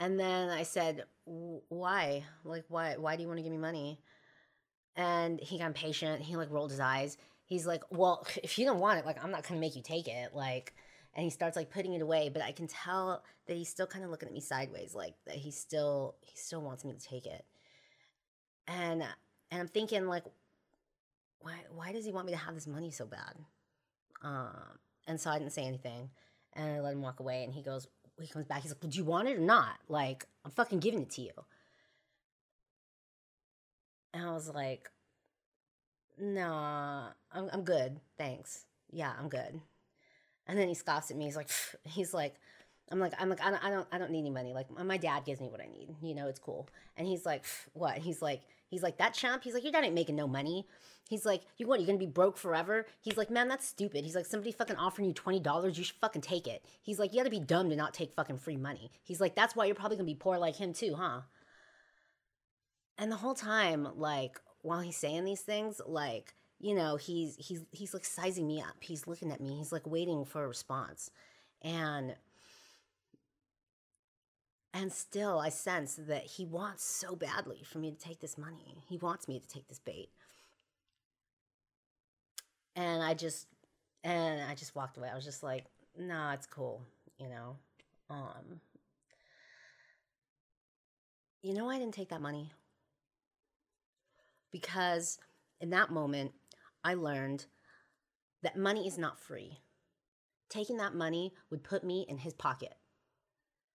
and 0.00 0.18
then 0.18 0.48
I 0.48 0.62
said, 0.62 1.04
"Why? 1.26 2.24
Like, 2.42 2.64
why? 2.68 2.96
Why 2.96 3.16
do 3.16 3.22
you 3.22 3.28
want 3.28 3.38
to 3.38 3.42
give 3.42 3.52
me 3.52 3.58
money?" 3.58 4.00
And 4.96 5.38
he 5.40 5.58
got 5.58 5.66
impatient. 5.66 6.22
He 6.22 6.36
like 6.36 6.50
rolled 6.50 6.70
his 6.70 6.80
eyes. 6.80 7.18
He's 7.44 7.66
like, 7.66 7.82
"Well, 7.90 8.26
if 8.42 8.58
you 8.58 8.64
don't 8.64 8.80
want 8.80 8.98
it, 8.98 9.06
like, 9.06 9.22
I'm 9.22 9.30
not 9.30 9.46
gonna 9.46 9.60
make 9.60 9.76
you 9.76 9.82
take 9.82 10.08
it." 10.08 10.34
Like, 10.34 10.74
and 11.14 11.24
he 11.24 11.30
starts 11.30 11.56
like 11.56 11.70
putting 11.70 11.94
it 11.94 12.02
away. 12.02 12.28
But 12.32 12.42
I 12.42 12.52
can 12.52 12.66
tell 12.66 13.22
that 13.46 13.56
he's 13.56 13.68
still 13.68 13.86
kind 13.86 14.04
of 14.04 14.10
looking 14.10 14.28
at 14.28 14.34
me 14.34 14.40
sideways, 14.40 14.94
like 14.94 15.14
that 15.26 15.36
he 15.36 15.50
still 15.50 16.16
he 16.20 16.36
still 16.36 16.62
wants 16.62 16.84
me 16.84 16.92
to 16.92 17.00
take 17.00 17.26
it. 17.26 17.44
And 18.66 19.02
and 19.50 19.60
I'm 19.60 19.68
thinking 19.68 20.06
like, 20.06 20.24
why 21.40 21.54
why 21.74 21.92
does 21.92 22.04
he 22.04 22.12
want 22.12 22.26
me 22.26 22.32
to 22.32 22.38
have 22.38 22.54
this 22.54 22.66
money 22.66 22.90
so 22.90 23.06
bad? 23.06 23.34
Um, 24.22 24.78
and 25.06 25.20
so 25.20 25.30
I 25.30 25.38
didn't 25.38 25.52
say 25.52 25.64
anything, 25.64 26.10
and 26.52 26.76
I 26.76 26.80
let 26.80 26.92
him 26.92 27.02
walk 27.02 27.20
away. 27.20 27.44
And 27.44 27.52
he 27.52 27.62
goes, 27.62 27.88
he 28.20 28.28
comes 28.28 28.46
back. 28.46 28.62
He's 28.62 28.70
like, 28.72 28.82
well, 28.82 28.90
"Do 28.90 28.98
you 28.98 29.04
want 29.04 29.28
it 29.28 29.36
or 29.38 29.40
not? 29.40 29.78
Like, 29.88 30.26
I'm 30.44 30.50
fucking 30.50 30.80
giving 30.80 31.02
it 31.02 31.10
to 31.10 31.22
you." 31.22 31.32
And 34.12 34.24
I 34.24 34.32
was 34.32 34.48
like, 34.48 34.90
"Nah, 36.18 37.12
I'm 37.32 37.50
I'm 37.52 37.64
good, 37.64 38.00
thanks. 38.16 38.66
Yeah, 38.92 39.12
I'm 39.18 39.28
good." 39.28 39.60
And 40.50 40.58
then 40.58 40.66
he 40.66 40.74
scoffs 40.74 41.12
at 41.12 41.16
me. 41.16 41.26
He's 41.26 41.36
like, 41.36 41.48
he's 41.84 42.12
like, 42.12 42.34
I'm 42.90 42.98
like, 42.98 43.12
I'm 43.20 43.28
like, 43.28 43.40
I 43.40 43.50
don't, 43.50 43.64
I 43.64 43.70
don't, 43.70 43.86
I 43.92 43.98
don't 43.98 44.10
need 44.10 44.18
any 44.18 44.30
money. 44.30 44.52
Like, 44.52 44.66
my 44.84 44.96
dad 44.96 45.24
gives 45.24 45.40
me 45.40 45.46
what 45.46 45.60
I 45.60 45.66
need. 45.66 45.94
You 46.02 46.12
know, 46.12 46.26
it's 46.26 46.40
cool. 46.40 46.68
And 46.96 47.06
he's 47.06 47.24
like, 47.24 47.44
what? 47.72 47.98
He's 47.98 48.20
like, 48.20 48.42
he's 48.66 48.82
like 48.82 48.98
that 48.98 49.14
champ. 49.14 49.44
He's 49.44 49.54
like, 49.54 49.62
your 49.62 49.70
dad 49.70 49.84
ain't 49.84 49.94
making 49.94 50.16
no 50.16 50.26
money. 50.26 50.66
He's 51.08 51.24
like, 51.24 51.42
you 51.56 51.68
what? 51.68 51.78
You're 51.78 51.86
gonna 51.86 52.00
be 52.00 52.06
broke 52.06 52.36
forever? 52.36 52.84
He's 53.00 53.16
like, 53.16 53.30
man, 53.30 53.46
that's 53.46 53.64
stupid. 53.64 54.04
He's 54.04 54.16
like, 54.16 54.26
somebody 54.26 54.50
fucking 54.50 54.74
offering 54.74 55.06
you 55.06 55.14
twenty 55.14 55.38
dollars, 55.38 55.78
you 55.78 55.84
should 55.84 56.00
fucking 56.00 56.22
take 56.22 56.48
it. 56.48 56.64
He's 56.82 56.98
like, 56.98 57.12
you 57.12 57.20
gotta 57.20 57.30
be 57.30 57.38
dumb 57.38 57.70
to 57.70 57.76
not 57.76 57.94
take 57.94 58.12
fucking 58.16 58.38
free 58.38 58.56
money. 58.56 58.90
He's 59.04 59.20
like, 59.20 59.36
that's 59.36 59.54
why 59.54 59.66
you're 59.66 59.76
probably 59.76 59.98
gonna 59.98 60.06
be 60.06 60.16
poor 60.16 60.36
like 60.36 60.56
him 60.56 60.72
too, 60.72 60.96
huh? 60.96 61.20
And 62.98 63.12
the 63.12 63.16
whole 63.16 63.34
time, 63.34 63.86
like, 63.94 64.40
while 64.62 64.80
he's 64.80 64.96
saying 64.96 65.24
these 65.24 65.42
things, 65.42 65.80
like, 65.86 66.34
you 66.60 66.74
know, 66.74 66.96
he's 66.96 67.36
he's 67.36 67.64
he's 67.72 67.94
like 67.94 68.04
sizing 68.04 68.46
me 68.46 68.60
up. 68.60 68.76
He's 68.80 69.06
looking 69.06 69.32
at 69.32 69.40
me. 69.40 69.56
He's 69.58 69.72
like 69.72 69.86
waiting 69.86 70.24
for 70.24 70.44
a 70.44 70.48
response, 70.48 71.10
and 71.62 72.14
and 74.72 74.92
still, 74.92 75.38
I 75.40 75.48
sense 75.48 75.96
that 75.96 76.24
he 76.24 76.44
wants 76.46 76.84
so 76.84 77.16
badly 77.16 77.62
for 77.64 77.78
me 77.78 77.90
to 77.90 77.96
take 77.98 78.20
this 78.20 78.38
money. 78.38 78.76
He 78.88 78.98
wants 78.98 79.26
me 79.28 79.40
to 79.40 79.46
take 79.48 79.66
this 79.68 79.80
bait 79.80 80.10
and 82.76 83.02
I 83.02 83.14
just 83.14 83.46
and 84.04 84.42
I 84.42 84.54
just 84.54 84.74
walked 84.74 84.96
away. 84.96 85.08
I 85.10 85.14
was 85.14 85.24
just 85.24 85.42
like, 85.42 85.66
nah, 85.98 86.32
it's 86.32 86.46
cool, 86.46 86.82
you 87.18 87.28
know. 87.28 87.56
Um 88.08 88.60
You 91.42 91.52
know 91.54 91.68
I 91.68 91.78
didn't 91.78 91.94
take 91.94 92.08
that 92.10 92.22
money? 92.22 92.50
Because 94.52 95.18
in 95.60 95.70
that 95.70 95.90
moment, 95.90 96.32
I 96.84 96.94
learned 96.94 97.46
that 98.42 98.56
money 98.56 98.86
is 98.86 98.98
not 98.98 99.20
free. 99.20 99.58
Taking 100.48 100.78
that 100.78 100.94
money 100.94 101.32
would 101.50 101.62
put 101.62 101.84
me 101.84 102.06
in 102.08 102.18
his 102.18 102.32
pocket. 102.34 102.74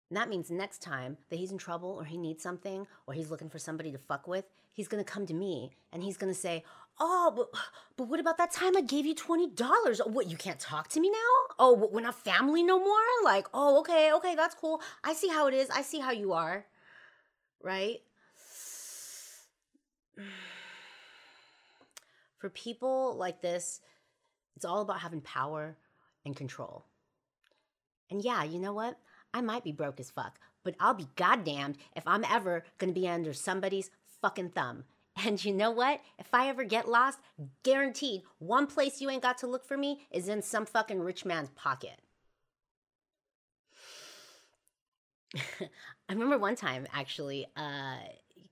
And 0.09 0.17
that 0.17 0.29
means 0.29 0.51
next 0.51 0.81
time 0.81 1.17
that 1.29 1.37
he's 1.37 1.51
in 1.51 1.57
trouble 1.57 1.89
or 1.89 2.03
he 2.05 2.17
needs 2.17 2.43
something 2.43 2.85
or 3.07 3.13
he's 3.13 3.31
looking 3.31 3.49
for 3.49 3.59
somebody 3.59 3.91
to 3.91 3.97
fuck 3.97 4.27
with, 4.27 4.45
he's 4.73 4.87
gonna 4.87 5.03
come 5.03 5.25
to 5.25 5.33
me 5.33 5.71
and 5.91 6.03
he's 6.03 6.17
gonna 6.17 6.33
say, 6.33 6.63
Oh, 6.99 7.33
but, 7.35 7.59
but 7.97 8.07
what 8.07 8.19
about 8.19 8.37
that 8.37 8.51
time 8.51 8.77
I 8.77 8.81
gave 8.81 9.05
you 9.05 9.15
$20? 9.15 10.09
What, 10.09 10.29
you 10.29 10.37
can't 10.37 10.59
talk 10.59 10.87
to 10.89 10.99
me 10.99 11.09
now? 11.09 11.55
Oh, 11.59 11.89
we're 11.91 12.01
not 12.01 12.15
family 12.23 12.63
no 12.63 12.79
more? 12.79 12.95
Like, 13.23 13.47
oh, 13.53 13.79
okay, 13.79 14.13
okay, 14.13 14.35
that's 14.35 14.55
cool. 14.55 14.81
I 15.03 15.13
see 15.13 15.27
how 15.27 15.47
it 15.47 15.53
is. 15.53 15.69
I 15.69 15.81
see 15.81 15.99
how 15.99 16.11
you 16.11 16.33
are. 16.33 16.65
Right? 17.61 17.99
For 22.45 22.49
people 22.51 23.15
like 23.17 23.41
this, 23.41 23.81
it's 24.55 24.65
all 24.65 24.81
about 24.81 24.99
having 24.99 25.21
power 25.21 25.75
and 26.23 26.35
control. 26.35 26.85
And 28.11 28.23
yeah, 28.23 28.43
you 28.43 28.59
know 28.59 28.71
what? 28.71 28.99
I 29.33 29.41
might 29.41 29.63
be 29.63 29.71
broke 29.71 29.99
as 29.99 30.11
fuck, 30.11 30.37
but 30.63 30.75
I'll 30.79 30.93
be 30.93 31.07
goddamned 31.15 31.79
if 31.95 32.03
I'm 32.05 32.23
ever 32.23 32.63
gonna 32.77 32.91
be 32.91 33.07
under 33.07 33.33
somebody's 33.33 33.89
fucking 34.21 34.49
thumb. 34.49 34.83
And 35.25 35.43
you 35.43 35.55
know 35.55 35.71
what? 35.71 36.01
If 36.19 36.35
I 36.35 36.47
ever 36.49 36.63
get 36.63 36.87
lost, 36.87 37.17
guaranteed, 37.63 38.21
one 38.37 38.67
place 38.67 39.01
you 39.01 39.09
ain't 39.09 39.23
got 39.23 39.39
to 39.39 39.47
look 39.47 39.65
for 39.65 39.75
me 39.75 40.01
is 40.11 40.29
in 40.29 40.43
some 40.43 40.67
fucking 40.67 40.99
rich 40.99 41.25
man's 41.25 41.49
pocket. 41.49 41.99
I 45.33 46.13
remember 46.13 46.37
one 46.37 46.55
time 46.55 46.85
actually, 46.93 47.47
uh, 47.57 47.97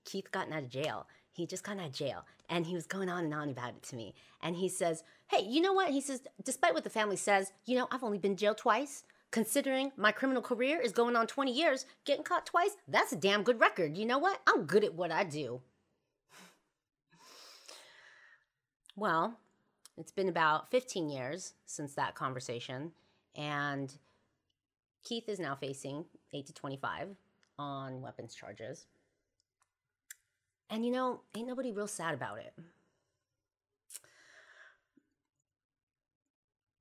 Keith 0.04 0.32
gotten 0.32 0.52
out 0.52 0.64
of 0.64 0.68
jail. 0.68 1.06
He 1.30 1.46
just 1.46 1.62
got 1.62 1.78
out 1.78 1.86
of 1.86 1.92
jail 1.92 2.24
and 2.48 2.66
he 2.66 2.74
was 2.74 2.86
going 2.86 3.08
on 3.08 3.24
and 3.24 3.34
on 3.34 3.50
about 3.50 3.70
it 3.70 3.82
to 3.84 3.96
me. 3.96 4.14
And 4.42 4.56
he 4.56 4.68
says, 4.68 5.02
Hey, 5.28 5.44
you 5.44 5.60
know 5.60 5.72
what? 5.72 5.90
He 5.90 6.00
says, 6.00 6.22
despite 6.44 6.74
what 6.74 6.84
the 6.84 6.90
family 6.90 7.16
says, 7.16 7.52
you 7.64 7.76
know, 7.76 7.88
I've 7.90 8.04
only 8.04 8.18
been 8.18 8.36
jailed 8.36 8.58
twice. 8.58 9.04
Considering 9.30 9.90
my 9.96 10.12
criminal 10.12 10.42
career 10.42 10.80
is 10.80 10.92
going 10.92 11.16
on 11.16 11.26
20 11.26 11.50
years, 11.52 11.86
getting 12.04 12.22
caught 12.22 12.46
twice, 12.46 12.76
that's 12.86 13.10
a 13.12 13.16
damn 13.16 13.42
good 13.42 13.58
record. 13.58 13.96
You 13.96 14.06
know 14.06 14.18
what? 14.18 14.40
I'm 14.46 14.64
good 14.64 14.84
at 14.84 14.94
what 14.94 15.10
I 15.10 15.24
do. 15.24 15.60
Well, 18.96 19.36
it's 19.96 20.12
been 20.12 20.28
about 20.28 20.70
15 20.70 21.08
years 21.08 21.54
since 21.66 21.94
that 21.94 22.14
conversation, 22.14 22.92
and 23.34 23.92
Keith 25.02 25.28
is 25.28 25.40
now 25.40 25.56
facing 25.56 26.04
8 26.32 26.46
to 26.46 26.52
25 26.52 27.08
on 27.58 28.00
weapons 28.00 28.34
charges. 28.36 28.86
And 30.70 30.84
you 30.84 30.92
know, 30.92 31.20
ain't 31.36 31.46
nobody 31.48 31.72
real 31.72 31.86
sad 31.86 32.14
about 32.14 32.38
it. 32.38 32.52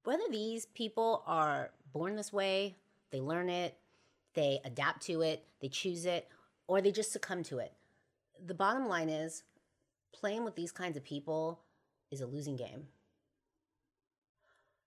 Whether 0.03 0.23
these 0.31 0.65
people 0.67 1.23
are 1.27 1.71
born 1.93 2.15
this 2.15 2.33
way, 2.33 2.75
they 3.11 3.21
learn 3.21 3.49
it, 3.49 3.77
they 4.33 4.59
adapt 4.65 5.03
to 5.03 5.21
it, 5.21 5.45
they 5.61 5.69
choose 5.69 6.05
it, 6.05 6.27
or 6.67 6.81
they 6.81 6.91
just 6.91 7.11
succumb 7.11 7.43
to 7.43 7.59
it. 7.59 7.73
The 8.45 8.53
bottom 8.53 8.87
line 8.87 9.09
is 9.09 9.43
playing 10.13 10.43
with 10.43 10.55
these 10.55 10.71
kinds 10.71 10.97
of 10.97 11.03
people 11.03 11.61
is 12.11 12.21
a 12.21 12.27
losing 12.27 12.55
game. 12.55 12.87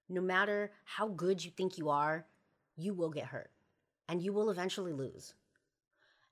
no 0.08 0.20
matter 0.20 0.70
how 0.84 1.08
good 1.08 1.44
you 1.44 1.50
think 1.50 1.78
you 1.78 1.88
are, 1.90 2.26
you 2.76 2.94
will 2.94 3.10
get 3.10 3.26
hurt 3.26 3.50
and 4.08 4.22
you 4.22 4.32
will 4.32 4.50
eventually 4.50 4.92
lose. 4.92 5.34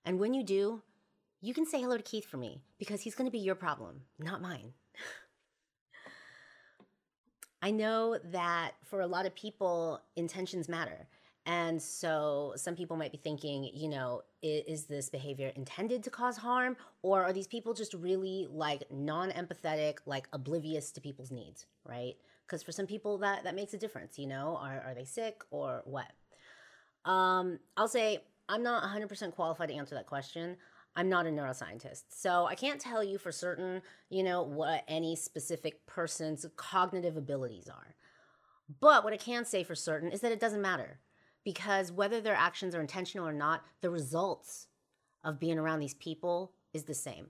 And 0.04 0.18
when 0.18 0.34
you 0.34 0.44
do, 0.44 0.82
you 1.44 1.52
can 1.52 1.66
say 1.66 1.78
hello 1.78 1.98
to 1.98 2.02
Keith 2.02 2.24
for 2.24 2.38
me 2.38 2.62
because 2.78 3.02
he's 3.02 3.14
going 3.14 3.26
to 3.26 3.30
be 3.30 3.38
your 3.38 3.54
problem, 3.54 4.00
not 4.18 4.40
mine. 4.40 4.72
I 7.62 7.70
know 7.70 8.18
that 8.32 8.72
for 8.84 9.02
a 9.02 9.06
lot 9.06 9.26
of 9.26 9.34
people, 9.34 10.00
intentions 10.16 10.70
matter. 10.70 11.06
And 11.44 11.82
so 11.82 12.54
some 12.56 12.74
people 12.74 12.96
might 12.96 13.12
be 13.12 13.18
thinking, 13.18 13.68
you 13.74 13.90
know, 13.90 14.22
is, 14.40 14.64
is, 14.66 14.84
this 14.84 15.10
behavior 15.10 15.52
intended 15.54 16.02
to 16.04 16.10
cause 16.10 16.38
harm? 16.38 16.78
Or 17.02 17.22
are 17.22 17.34
these 17.34 17.46
people 17.46 17.74
just 17.74 17.92
really 17.92 18.48
like 18.50 18.84
non 18.90 19.30
empathetic, 19.30 19.98
like 20.06 20.26
oblivious 20.32 20.92
to 20.92 21.02
people's 21.02 21.30
needs, 21.30 21.66
right? 21.86 22.14
Because 22.46 22.62
for 22.62 22.72
some 22.72 22.86
people 22.86 23.18
that, 23.18 23.44
that 23.44 23.54
makes 23.54 23.74
a 23.74 23.78
difference, 23.78 24.18
you 24.18 24.26
know, 24.26 24.58
are, 24.62 24.82
are 24.86 24.94
they 24.94 25.04
sick 25.04 25.42
or 25.50 25.82
what? 25.84 26.10
Um, 27.04 27.58
I'll 27.76 27.88
say 27.88 28.20
I'm 28.48 28.62
not 28.62 28.82
100% 28.82 29.34
qualified 29.34 29.68
to 29.68 29.74
answer 29.74 29.94
that 29.94 30.06
question. 30.06 30.56
I'm 30.96 31.08
not 31.08 31.26
a 31.26 31.30
neuroscientist. 31.30 32.04
So 32.10 32.46
I 32.46 32.54
can't 32.54 32.80
tell 32.80 33.02
you 33.02 33.18
for 33.18 33.32
certain, 33.32 33.82
you 34.10 34.22
know, 34.22 34.42
what 34.42 34.84
any 34.86 35.16
specific 35.16 35.84
person's 35.86 36.46
cognitive 36.56 37.16
abilities 37.16 37.68
are. 37.68 37.96
But 38.80 39.04
what 39.04 39.12
I 39.12 39.16
can 39.16 39.44
say 39.44 39.64
for 39.64 39.74
certain 39.74 40.12
is 40.12 40.20
that 40.20 40.32
it 40.32 40.40
doesn't 40.40 40.62
matter 40.62 41.00
because 41.44 41.92
whether 41.92 42.20
their 42.20 42.34
actions 42.34 42.74
are 42.74 42.80
intentional 42.80 43.26
or 43.26 43.32
not, 43.32 43.64
the 43.80 43.90
results 43.90 44.68
of 45.22 45.40
being 45.40 45.58
around 45.58 45.80
these 45.80 45.94
people 45.94 46.52
is 46.72 46.84
the 46.84 46.94
same. 46.94 47.28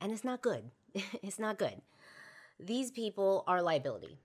And 0.00 0.12
it's 0.12 0.24
not 0.24 0.42
good. 0.42 0.70
it's 0.94 1.38
not 1.38 1.58
good. 1.58 1.80
These 2.58 2.90
people 2.90 3.44
are 3.46 3.62
liability 3.62 4.18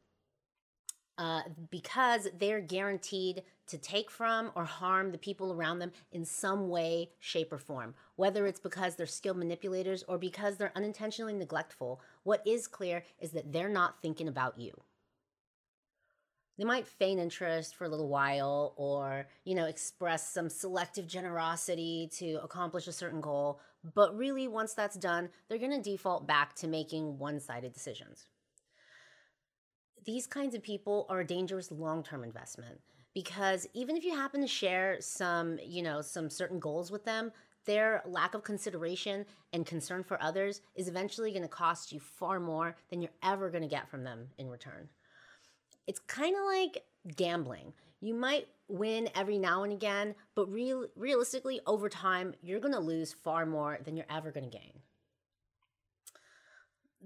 uh, 1.18 1.42
because 1.70 2.28
they're 2.38 2.62
guaranteed 2.62 3.44
to 3.68 3.78
take 3.78 4.12
from 4.12 4.52
or 4.56 4.66
harm 4.66 5.12
the 5.12 5.18
people 5.18 5.52
around 5.52 5.80
them 5.80 5.92
in 6.12 6.26
some 6.26 6.70
way, 6.70 7.10
shape, 7.20 7.52
or 7.52 7.58
form. 7.58 7.96
Whether 8.16 8.46
it's 8.46 8.60
because 8.60 8.96
they're 8.96 9.06
skilled 9.06 9.38
manipulators 9.38 10.04
or 10.08 10.18
because 10.18 10.58
they're 10.58 10.76
unintentionally 10.76 11.34
neglectful, 11.34 12.02
what 12.24 12.46
is 12.46 12.68
clear 12.68 13.04
is 13.20 13.32
that 13.32 13.52
they're 13.52 13.70
not 13.70 14.02
thinking 14.02 14.28
about 14.28 14.60
you. 14.60 14.82
They 16.58 16.64
might 16.64 16.88
feign 16.88 17.20
interest 17.20 17.76
for 17.76 17.84
a 17.84 17.90
little 17.90 18.08
while 18.08 18.74
or, 18.78 19.28
you 19.44 19.56
know, 19.56 19.66
express 19.66 20.30
some 20.30 20.50
selective 20.50 21.06
generosity 21.06 22.10
to 22.14 22.36
accomplish 22.44 22.88
a 22.88 22.94
certain 22.94 23.20
goal, 23.20 23.60
but 23.94 24.18
really, 24.18 24.48
once 24.48 24.74
that's 24.74 24.96
done, 24.96 25.30
they're 25.48 25.60
going 25.60 25.72
to 25.72 25.82
default 25.82 26.26
back 26.26 26.56
to 26.56 26.68
making 26.68 27.20
one 27.20 27.40
sided 27.40 27.74
decisions 27.74 28.26
these 30.06 30.28
kinds 30.28 30.56
of 30.56 30.62
people 30.62 31.06
are 31.10 31.22
a 31.22 31.28
dangerous 31.28 31.72
long-term 31.72 32.24
investment 32.24 32.80
because 33.14 33.68
even 33.74 33.98
if 33.98 34.04
you 34.04 34.16
happen 34.16 34.42
to 34.42 34.48
share 34.48 34.98
some, 35.00 35.58
you 35.64 35.82
know, 35.82 36.02
some 36.02 36.30
certain 36.30 36.60
goals 36.60 36.92
with 36.92 37.06
them, 37.06 37.32
their 37.66 38.04
lack 38.06 38.36
of 38.36 38.44
consideration 38.44 39.26
and 39.54 39.66
concern 39.66 40.04
for 40.04 40.22
others 40.22 40.62
is 40.76 40.88
eventually 40.88 41.32
going 41.32 41.42
to 41.42 41.48
cost 41.48 41.92
you 41.92 42.00
far 42.00 42.40
more 42.40 42.76
than 42.90 43.02
you're 43.02 43.12
ever 43.24 43.50
going 43.50 43.64
to 43.64 43.70
get 43.70 43.90
from 43.90 44.04
them 44.04 44.28
in 44.38 44.50
return. 44.50 44.88
It's 45.88 46.00
kind 46.00 46.36
of 46.36 46.44
like 46.46 46.84
gambling. 47.16 47.74
You 48.02 48.14
might 48.14 48.48
win 48.68 49.10
every 49.16 49.38
now 49.38 49.64
and 49.64 49.74
again, 49.74 50.14
but 50.36 50.52
real, 50.52 50.88
realistically, 50.96 51.60
over 51.66 51.90
time, 51.90 52.36
you're 52.42 52.60
going 52.60 52.74
to 52.74 52.80
lose 52.80 53.14
far 53.14 53.46
more 53.46 53.80
than 53.84 53.96
you're 53.96 54.06
ever 54.10 54.32
going 54.32 54.50
to 54.50 54.58
gain 54.58 54.74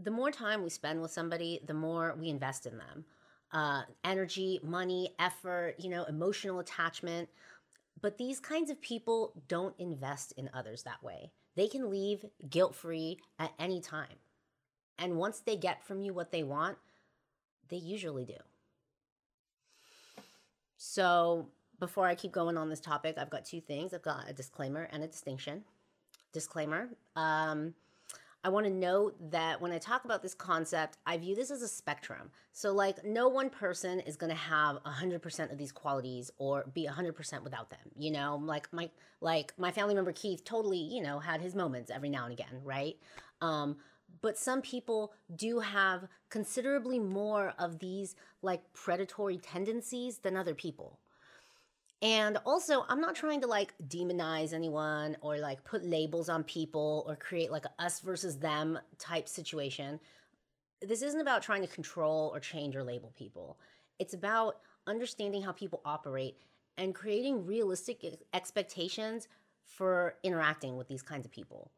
the 0.01 0.12
more 0.12 0.32
time 0.32 0.63
we 0.63 0.70
spend 0.70 1.01
with 1.01 1.12
somebody, 1.12 1.60
the 1.65 1.74
more 1.74 2.15
we 2.18 2.29
invest 2.29 2.65
in 2.65 2.77
them. 2.77 3.06
Uh, 3.51 3.82
energy, 4.03 4.60
money, 4.63 5.13
effort, 5.20 5.75
you 5.79 5.89
know, 5.89 6.03
emotional 6.06 6.60
attachment. 6.60 7.27
But 8.01 8.18
these 8.18 8.39
kinds 8.39 8.70
of 8.70 8.82
people 8.82 9.34
don't 9.48 9.75
invest 9.79 10.34
in 10.38 10.50
others 10.53 10.84
that 10.84 11.03
way. 11.03 11.32
They 11.56 11.68
can 11.68 11.89
leave 11.89 12.25
guilt 12.50 12.75
free 12.75 13.18
at 13.38 13.51
any 13.60 13.82
time. 13.82 14.15
And 14.98 15.18
once 15.18 15.39
they 15.39 15.56
get 15.56 15.84
from 15.84 16.01
you 16.01 16.13
what 16.13 16.32
they 16.32 16.44
want, 16.44 16.77
they 17.70 17.77
usually 17.77 18.25
do. 18.25 18.38
So, 20.77 21.48
before 21.79 22.08
I 22.08 22.15
keep 22.15 22.32
going 22.32 22.58
on 22.58 22.70
this 22.70 22.79
topic, 22.79 23.18
I've 23.18 23.29
got 23.29 23.46
two 23.46 23.62
things. 23.62 23.94
I've 23.94 24.01
got 24.01 24.29
a 24.29 24.34
disclaimer 24.34 24.88
and 24.91 25.03
a 25.03 25.08
distinction. 25.08 25.63
Disclaimer. 26.34 26.89
Um, 27.15 27.74
I 28.43 28.50
want 28.50 28.65
to 28.65 28.72
note 28.72 29.15
that 29.31 29.60
when 29.60 29.74
I 29.74 29.79
talk 29.79 30.05
about 30.05 30.24
this 30.24 30.34
concept, 30.34 30.98
I 31.05 31.17
view 31.17 31.36
this 31.36 31.51
as 31.51 31.62
a 31.62 31.67
spectrum. 31.67 32.31
So, 32.53 32.72
like, 32.72 33.03
no 33.03 33.27
one 33.27 33.50
person 33.50 34.00
is 34.00 34.15
going 34.15 34.29
to 34.29 34.36
have 34.36 34.77
100% 34.84 35.51
of 35.51 35.58
these 35.58 35.74
qualities 35.74 36.31
or 36.38 36.65
be 36.74 36.88
100% 36.88 37.43
without 37.43 37.69
them. 37.69 37.79
You 37.98 38.12
know, 38.12 38.41
like 38.41 38.72
my 38.72 38.89
like 39.19 39.53
my 39.58 39.72
family 39.72 39.93
member 39.93 40.13
Keith 40.13 40.46
totally, 40.46 40.77
you 40.77 41.01
know, 41.01 41.19
had 41.19 41.41
his 41.41 41.53
moments 41.53 41.91
every 41.91 42.10
now 42.10 42.24
and 42.24 42.34
again, 42.34 42.62
right? 42.63 42.96
Um, 43.41 43.77
but 44.22 44.38
some 44.38 44.62
people 44.62 45.13
do 45.36 45.60
have 45.60 46.08
considerably 46.29 47.00
more 47.00 47.53
of 47.60 47.79
these 47.79 48.15
like 48.41 48.62
predatory 48.74 49.38
tendencies 49.38 50.19
than 50.19 50.38
other 50.38 50.55
people. 50.55 51.00
And 52.01 52.38
also, 52.46 52.86
I'm 52.88 53.01
not 53.01 53.15
trying 53.15 53.41
to 53.41 53.48
like 53.48 53.74
demonize 53.88 54.53
anyone 54.53 55.18
or 55.22 55.38
like 55.38 55.63
put 55.65 55.84
labels 55.84 56.29
on 56.29 56.44
people 56.46 57.03
or 57.08 57.15
create 57.15 57.51
like 57.51 57.65
a 57.65 57.84
us 57.84 58.00
versus 58.00 58.38
them 58.38 58.79
type 58.98 59.27
situation. 59.27 60.00
This 60.82 61.01
isn't 61.01 61.20
about 61.20 61.41
trying 61.41 61.62
to 61.62 61.68
control 61.68 62.32
or 62.34 62.39
change 62.39 62.75
or 62.75 62.84
label 62.84 63.13
people. 63.18 63.58
It's 64.00 64.13
about 64.13 64.60
understanding 64.88 65.41
how 65.41 65.51
people 65.51 65.82
operate 65.84 66.38
and 66.77 66.96
creating 66.96 67.46
realistic 67.46 68.06
expectations 68.34 69.27
for 69.65 70.15
interacting 70.24 70.77
with 70.77 70.88
these 70.88 71.01
kinds 71.01 71.25
of 71.25 71.32
people. 71.32 71.72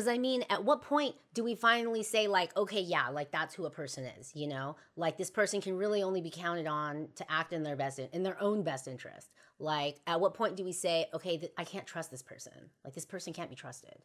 Because 0.00 0.14
I 0.14 0.16
mean, 0.16 0.46
at 0.48 0.64
what 0.64 0.80
point 0.80 1.14
do 1.34 1.44
we 1.44 1.54
finally 1.54 2.02
say, 2.02 2.26
like, 2.26 2.56
okay, 2.56 2.80
yeah, 2.80 3.10
like 3.10 3.30
that's 3.30 3.54
who 3.54 3.66
a 3.66 3.70
person 3.70 4.06
is, 4.18 4.32
you 4.34 4.46
know? 4.46 4.76
Like 4.96 5.18
this 5.18 5.30
person 5.30 5.60
can 5.60 5.76
really 5.76 6.02
only 6.02 6.22
be 6.22 6.30
counted 6.30 6.66
on 6.66 7.08
to 7.16 7.30
act 7.30 7.52
in 7.52 7.62
their 7.62 7.76
best, 7.76 7.98
in 7.98 8.22
their 8.22 8.42
own 8.42 8.62
best 8.62 8.88
interest. 8.88 9.28
Like, 9.58 10.00
at 10.06 10.18
what 10.18 10.32
point 10.32 10.56
do 10.56 10.64
we 10.64 10.72
say, 10.72 11.08
okay, 11.12 11.36
th- 11.36 11.52
I 11.58 11.64
can't 11.64 11.86
trust 11.86 12.10
this 12.10 12.22
person? 12.22 12.70
Like, 12.82 12.94
this 12.94 13.04
person 13.04 13.34
can't 13.34 13.50
be 13.50 13.56
trusted. 13.56 13.96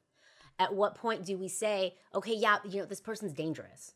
At 0.59 0.75
what 0.75 0.95
point 0.95 1.23
do 1.23 1.37
we 1.37 1.47
say, 1.47 1.95
okay, 2.13 2.35
yeah, 2.35 2.57
you 2.69 2.81
know, 2.81 2.85
this 2.85 2.99
person's 2.99 3.31
dangerous? 3.31 3.93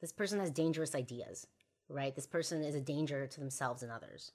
This 0.00 0.12
person 0.12 0.40
has 0.40 0.50
dangerous 0.50 0.94
ideas, 0.94 1.46
right? 1.90 2.16
This 2.16 2.26
person 2.26 2.64
is 2.64 2.74
a 2.74 2.80
danger 2.80 3.26
to 3.26 3.38
themselves 3.38 3.82
and 3.82 3.92
others. 3.92 4.32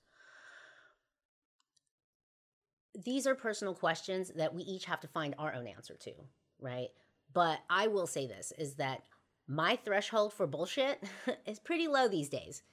These 3.04 3.25
are 3.25 3.34
personal 3.34 3.74
questions 3.74 4.32
that 4.36 4.54
we 4.54 4.62
each 4.62 4.86
have 4.86 5.00
to 5.00 5.08
find 5.08 5.34
our 5.39 5.56
own 5.56 5.66
answer 5.66 5.96
to 5.96 6.12
right? 6.60 6.89
But 7.34 7.60
I 7.70 7.88
will 7.88 8.08
say 8.08 8.28
this 8.28 8.51
is 8.58 8.75
that 8.75 9.04
my 9.48 9.75
threshold 9.75 10.34
for 10.34 10.48
bullshit 10.48 11.04
is 11.46 11.60
pretty 11.60 11.88
low 11.88 12.08
these 12.08 12.30
days. 12.30 12.63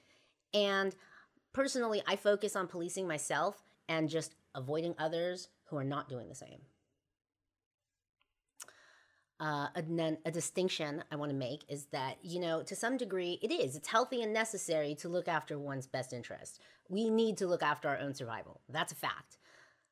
And 0.53 0.95
personally, 1.53 2.01
I 2.07 2.15
focus 2.15 2.55
on 2.55 2.67
policing 2.67 3.07
myself 3.07 3.63
and 3.89 4.09
just 4.09 4.35
avoiding 4.55 4.95
others 4.97 5.49
who 5.65 5.77
are 5.77 5.83
not 5.83 6.09
doing 6.09 6.29
the 6.29 6.35
same. 6.35 6.61
Uh, 9.39 9.67
a 10.25 10.31
distinction 10.31 11.03
I 11.11 11.15
want 11.15 11.29
to 11.29 11.37
make 11.37 11.63
is 11.69 11.85
that, 11.91 12.17
you 12.23 12.39
know, 12.39 12.63
to 12.63 12.75
some 12.75 12.97
degree, 12.97 13.37
it 13.43 13.51
is. 13.51 13.75
It's 13.75 13.87
healthy 13.87 14.23
and 14.23 14.33
necessary 14.33 14.95
to 14.95 15.09
look 15.09 15.27
after 15.27 15.59
one's 15.59 15.85
best 15.85 16.11
interest. 16.11 16.59
We 16.89 17.11
need 17.11 17.37
to 17.37 17.47
look 17.47 17.61
after 17.61 17.87
our 17.87 17.99
own 17.99 18.15
survival. 18.15 18.61
That's 18.67 18.91
a 18.91 18.95
fact. 18.95 19.37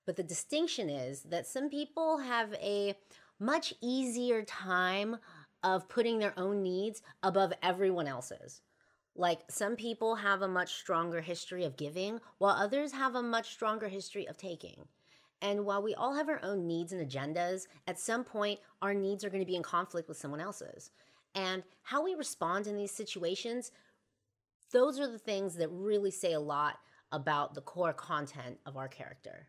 But 0.05 0.15
the 0.15 0.23
distinction 0.23 0.89
is 0.89 1.21
that 1.23 1.45
some 1.45 1.69
people 1.69 2.17
have 2.19 2.53
a 2.55 2.95
much 3.39 3.73
easier 3.81 4.43
time 4.43 5.17
of 5.63 5.89
putting 5.89 6.19
their 6.19 6.37
own 6.37 6.61
needs 6.61 7.01
above 7.23 7.53
everyone 7.63 8.07
else's. 8.07 8.61
Like 9.15 9.39
some 9.49 9.75
people 9.75 10.15
have 10.15 10.41
a 10.41 10.47
much 10.47 10.73
stronger 10.73 11.21
history 11.21 11.63
of 11.63 11.77
giving, 11.77 12.19
while 12.37 12.55
others 12.55 12.91
have 12.91 13.15
a 13.15 13.23
much 13.23 13.51
stronger 13.51 13.87
history 13.87 14.27
of 14.27 14.37
taking. 14.37 14.87
And 15.41 15.65
while 15.65 15.81
we 15.81 15.95
all 15.95 16.13
have 16.13 16.29
our 16.29 16.39
own 16.43 16.67
needs 16.67 16.91
and 16.91 17.07
agendas, 17.07 17.67
at 17.87 17.99
some 17.99 18.23
point 18.23 18.59
our 18.81 18.93
needs 18.93 19.23
are 19.23 19.29
going 19.29 19.43
to 19.43 19.49
be 19.49 19.55
in 19.55 19.63
conflict 19.63 20.07
with 20.07 20.17
someone 20.17 20.41
else's. 20.41 20.91
And 21.33 21.63
how 21.83 22.03
we 22.03 22.15
respond 22.15 22.67
in 22.67 22.77
these 22.77 22.91
situations, 22.91 23.71
those 24.71 24.99
are 24.99 25.07
the 25.07 25.19
things 25.19 25.55
that 25.55 25.69
really 25.69 26.11
say 26.11 26.33
a 26.33 26.39
lot 26.39 26.79
about 27.11 27.53
the 27.53 27.61
core 27.61 27.93
content 27.93 28.57
of 28.65 28.77
our 28.77 28.87
character 28.87 29.47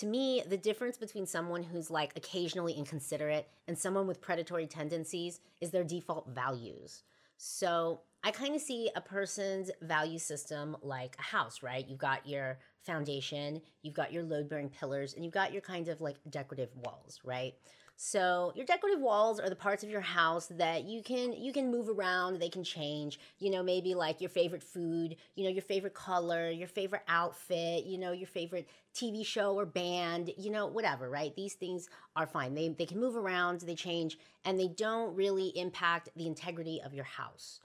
to 0.00 0.06
me, 0.06 0.42
the 0.46 0.56
difference 0.56 0.98
between 0.98 1.26
someone 1.26 1.62
who's 1.62 1.90
like 1.90 2.12
occasionally 2.16 2.74
inconsiderate 2.74 3.48
and 3.66 3.78
someone 3.78 4.06
with 4.06 4.20
predatory 4.20 4.66
tendencies 4.66 5.40
is 5.60 5.70
their 5.70 5.84
default 5.84 6.28
values. 6.28 7.02
So 7.38 8.00
I 8.22 8.30
kind 8.30 8.54
of 8.54 8.60
see 8.60 8.90
a 8.94 9.00
person's 9.00 9.70
value 9.82 10.18
system 10.18 10.76
like 10.82 11.16
a 11.18 11.22
house, 11.22 11.62
right? 11.62 11.86
You've 11.88 11.98
got 11.98 12.26
your 12.26 12.58
foundation, 12.82 13.62
you've 13.82 13.94
got 13.94 14.12
your 14.12 14.22
load 14.22 14.48
bearing 14.48 14.68
pillars, 14.68 15.14
and 15.14 15.24
you've 15.24 15.34
got 15.34 15.52
your 15.52 15.62
kind 15.62 15.88
of 15.88 16.00
like 16.00 16.16
decorative 16.28 16.70
walls, 16.84 17.20
right? 17.24 17.54
So 17.98 18.52
your 18.54 18.66
decorative 18.66 19.00
walls 19.00 19.40
are 19.40 19.48
the 19.48 19.56
parts 19.56 19.82
of 19.82 19.88
your 19.88 20.02
house 20.02 20.46
that 20.48 20.84
you 20.84 21.02
can 21.02 21.32
you 21.32 21.50
can 21.52 21.70
move 21.70 21.88
around, 21.88 22.38
they 22.38 22.50
can 22.50 22.62
change. 22.62 23.18
You 23.38 23.50
know, 23.50 23.62
maybe 23.62 23.94
like 23.94 24.20
your 24.20 24.28
favorite 24.28 24.62
food, 24.62 25.16
you 25.34 25.44
know, 25.44 25.50
your 25.50 25.62
favorite 25.62 25.94
color, 25.94 26.50
your 26.50 26.68
favorite 26.68 27.02
outfit, 27.08 27.86
you 27.86 27.96
know, 27.96 28.12
your 28.12 28.26
favorite 28.26 28.68
TV 28.92 29.24
show 29.24 29.54
or 29.58 29.64
band, 29.64 30.30
you 30.36 30.50
know, 30.50 30.66
whatever, 30.66 31.08
right? 31.08 31.34
These 31.34 31.54
things 31.54 31.88
are 32.14 32.26
fine. 32.26 32.54
They 32.54 32.68
they 32.68 32.86
can 32.86 33.00
move 33.00 33.16
around, 33.16 33.60
they 33.60 33.74
change, 33.74 34.18
and 34.44 34.60
they 34.60 34.68
don't 34.68 35.14
really 35.16 35.48
impact 35.58 36.10
the 36.16 36.26
integrity 36.26 36.82
of 36.84 36.92
your 36.92 37.04
house. 37.04 37.60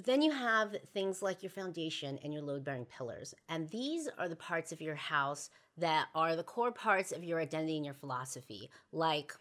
But 0.00 0.06
then 0.06 0.22
you 0.22 0.30
have 0.30 0.74
things 0.94 1.20
like 1.20 1.42
your 1.42 1.50
foundation 1.50 2.18
and 2.24 2.32
your 2.32 2.40
load 2.40 2.64
bearing 2.64 2.86
pillars. 2.86 3.34
And 3.50 3.68
these 3.68 4.08
are 4.16 4.30
the 4.30 4.36
parts 4.36 4.72
of 4.72 4.80
your 4.80 4.94
house 4.94 5.50
that 5.76 6.06
are 6.14 6.36
the 6.36 6.42
core 6.42 6.72
parts 6.72 7.12
of 7.12 7.22
your 7.22 7.38
identity 7.38 7.76
and 7.76 7.84
your 7.84 7.92
philosophy. 7.92 8.70
Like, 8.92 9.34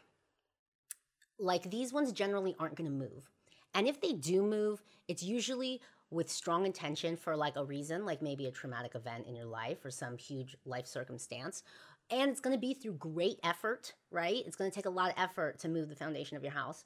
like 1.40 1.72
these 1.72 1.94
ones 1.94 2.12
generally 2.12 2.58
aren't 2.60 2.76
going 2.76 2.90
to 2.90 2.94
move. 2.94 3.30
And 3.74 3.88
if 3.88 4.02
they 4.02 4.12
do 4.12 4.42
move, 4.42 4.84
it's 5.08 5.24
usually 5.24 5.80
with 6.12 6.30
strong 6.30 6.66
intention 6.66 7.16
for 7.16 7.38
like 7.38 7.56
a 7.56 7.64
reason, 7.64 8.06
like 8.06 8.22
maybe 8.22 8.48
a 8.48 8.52
traumatic 8.52 8.96
event 8.96 9.28
in 9.28 9.38
your 9.38 9.46
life 9.46 9.86
or 9.86 9.92
some 9.92 10.18
huge 10.18 10.58
life 10.66 10.88
circumstance. 10.88 11.64
And 12.12 12.30
it's 12.30 12.42
going 12.42 12.54
to 12.54 12.60
be 12.60 12.74
through 12.74 12.96
great 12.96 13.40
effort, 13.46 13.94
right? 14.12 14.44
It's 14.46 14.58
going 14.58 14.70
to 14.70 14.76
take 14.76 14.88
a 14.88 14.90
lot 14.90 15.12
of 15.12 15.16
effort 15.18 15.58
to 15.60 15.70
move 15.70 15.88
the 15.88 15.96
foundation 15.96 16.36
of 16.36 16.44
your 16.44 16.52
house. 16.52 16.84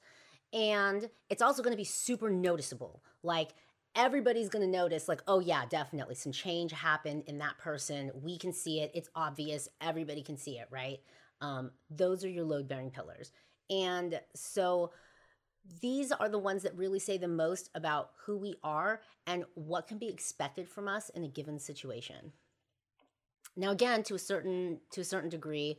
And 0.54 1.10
it's 1.30 1.42
also 1.42 1.64
going 1.64 1.74
to 1.74 1.78
be 1.78 1.84
super 1.84 2.30
noticeable. 2.30 3.04
Like 3.24 3.50
everybody's 3.96 4.50
going 4.50 4.66
to 4.66 4.72
notice 4.72 5.08
like 5.08 5.22
oh 5.28 5.40
yeah 5.40 5.66
definitely 5.70 6.16
some 6.16 6.32
change 6.32 6.72
happened 6.72 7.24
in 7.28 7.40
that 7.40 7.58
person. 7.58 8.12
We 8.22 8.38
can 8.38 8.54
see 8.54 8.80
it. 8.80 8.92
It's 8.94 9.10
obvious. 9.16 9.68
Everybody 9.82 10.24
can 10.24 10.38
see 10.38 10.58
it 10.58 10.68
right? 10.72 11.00
Um, 11.42 11.72
those 11.90 12.24
are 12.24 12.30
your 12.30 12.46
load 12.46 12.68
bearing 12.68 12.92
pillars. 12.92 13.32
And 13.70 14.20
so 14.36 14.92
these 15.82 16.12
are 16.12 16.30
the 16.30 16.40
ones 16.40 16.64
that 16.64 16.78
really 16.78 17.00
say 17.00 17.18
the 17.18 17.28
most 17.28 17.70
about 17.76 18.12
who 18.26 18.38
we 18.38 18.56
are 18.64 19.02
and 19.28 19.46
what 19.56 19.88
can 19.88 19.98
be 19.98 20.10
expected 20.10 20.68
from 20.68 20.88
us 20.88 21.10
in 21.10 21.24
a 21.24 21.30
given 21.30 21.60
situation. 21.60 22.34
Now 23.56 23.72
again 23.72 24.04
to 24.04 24.16
a 24.16 24.20
certain 24.20 24.80
to 24.92 25.02
a 25.02 25.06
certain 25.06 25.30
degree 25.30 25.78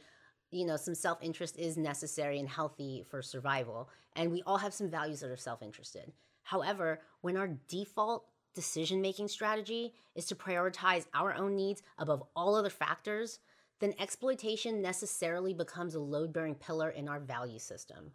you 0.55 0.65
know 0.65 0.77
some 0.77 0.95
self-interest 0.95 1.59
is 1.59 1.77
necessary 1.77 2.39
and 2.39 2.49
healthy 2.49 3.05
for 3.11 3.21
survival 3.21 3.89
and 4.17 4.31
we 4.31 4.43
all 4.47 4.59
have 4.59 4.73
some 4.73 4.89
values 4.89 5.21
that 5.21 5.31
are 5.31 5.37
self-interested 5.37 6.13
However, 6.45 7.01
when 7.23 7.37
our 7.37 7.49
default 7.69 8.27
decision 8.55 9.01
making 9.01 9.29
strategy 9.29 9.95
is 10.15 10.27
to 10.27 10.37
prioritize 10.37 11.07
our 11.13 11.35
own 11.35 11.57
needs 11.57 11.83
above 11.99 12.23
all 12.37 12.55
other 12.55 12.71
factors, 12.71 13.41
then 13.81 13.95
exploitation 13.99 14.81
necessarily 14.81 15.53
becomes 15.53 15.97
a 15.97 16.01
load 16.01 16.33
bearing 16.33 16.55
pillar 16.55 16.91
in 16.91 17.09
our 17.09 17.19
value 17.19 17.59
system. 17.59 18.13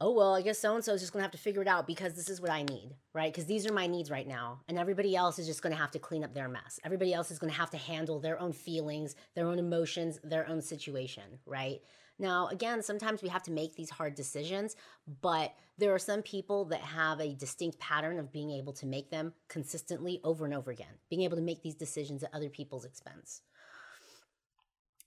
Oh, 0.00 0.10
well, 0.12 0.34
I 0.34 0.42
guess 0.42 0.58
so 0.58 0.74
and 0.74 0.84
so 0.84 0.92
is 0.92 1.00
just 1.00 1.12
gonna 1.12 1.22
have 1.22 1.30
to 1.32 1.38
figure 1.38 1.62
it 1.62 1.68
out 1.68 1.86
because 1.86 2.14
this 2.14 2.28
is 2.28 2.40
what 2.40 2.50
I 2.50 2.62
need, 2.64 2.90
right? 3.14 3.32
Because 3.32 3.46
these 3.46 3.64
are 3.66 3.72
my 3.72 3.86
needs 3.86 4.10
right 4.10 4.26
now. 4.26 4.60
And 4.68 4.76
everybody 4.78 5.14
else 5.14 5.38
is 5.38 5.46
just 5.46 5.62
gonna 5.62 5.76
have 5.76 5.92
to 5.92 5.98
clean 5.98 6.24
up 6.24 6.34
their 6.34 6.48
mess. 6.48 6.80
Everybody 6.84 7.14
else 7.14 7.30
is 7.30 7.38
gonna 7.38 7.52
have 7.52 7.70
to 7.70 7.76
handle 7.76 8.18
their 8.18 8.40
own 8.40 8.52
feelings, 8.52 9.14
their 9.34 9.46
own 9.46 9.58
emotions, 9.58 10.18
their 10.24 10.48
own 10.48 10.60
situation, 10.60 11.38
right? 11.46 11.80
Now, 12.18 12.48
again, 12.48 12.82
sometimes 12.82 13.22
we 13.22 13.28
have 13.28 13.42
to 13.44 13.52
make 13.52 13.74
these 13.76 13.90
hard 13.90 14.14
decisions, 14.14 14.76
but 15.20 15.54
there 15.78 15.92
are 15.94 15.98
some 15.98 16.22
people 16.22 16.64
that 16.66 16.80
have 16.80 17.20
a 17.20 17.34
distinct 17.34 17.78
pattern 17.78 18.18
of 18.18 18.32
being 18.32 18.50
able 18.50 18.72
to 18.74 18.86
make 18.86 19.10
them 19.10 19.32
consistently 19.48 20.20
over 20.22 20.44
and 20.44 20.54
over 20.54 20.70
again, 20.70 20.98
being 21.08 21.22
able 21.22 21.36
to 21.36 21.42
make 21.42 21.62
these 21.62 21.74
decisions 21.74 22.22
at 22.22 22.34
other 22.34 22.48
people's 22.48 22.84
expense. 22.84 23.42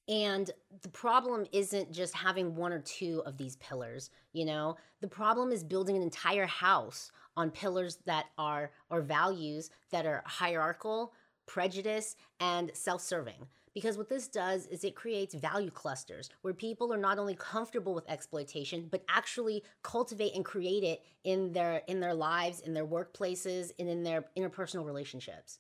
And 0.08 0.50
the 0.82 0.90
problem 0.90 1.46
isn't 1.52 1.92
just 1.92 2.14
having 2.14 2.56
one 2.56 2.72
or 2.72 2.80
two 2.80 3.22
of 3.26 3.38
these 3.38 3.58
pillars, 3.58 4.10
you 4.32 4.46
know? 4.46 4.78
The 5.02 5.08
problem 5.08 5.52
is 5.52 5.64
building 5.64 5.98
an 5.98 6.02
entire 6.02 6.46
house 6.46 7.12
on 7.36 7.52
pillars 7.52 8.00
that 8.06 8.28
are, 8.38 8.72
or 8.90 9.02
values 9.02 9.70
that 9.92 10.06
are 10.06 10.24
hierarchical, 10.26 11.14
prejudice, 11.46 12.16
and 12.40 12.72
self 12.74 13.02
serving. 13.02 13.48
Because 13.74 13.96
what 13.96 14.10
this 14.10 14.28
does 14.28 14.66
is 14.68 14.84
it 14.84 14.96
creates 14.96 15.36
value 15.36 15.70
clusters 15.70 16.32
where 16.42 16.54
people 16.54 16.92
are 16.92 16.98
not 16.98 17.20
only 17.20 17.36
comfortable 17.36 17.94
with 17.94 18.10
exploitation, 18.10 18.88
but 18.90 19.04
actually 19.08 19.64
cultivate 19.84 20.34
and 20.34 20.44
create 20.44 20.84
it 20.84 21.04
in 21.26 21.52
their 21.52 21.84
in 21.88 22.00
their 22.00 22.16
lives, 22.16 22.62
in 22.62 22.74
their 22.74 22.88
workplaces, 22.88 23.72
and 23.78 23.88
in 23.88 24.02
their 24.02 24.26
interpersonal 24.36 24.86
relationships. 24.86 25.60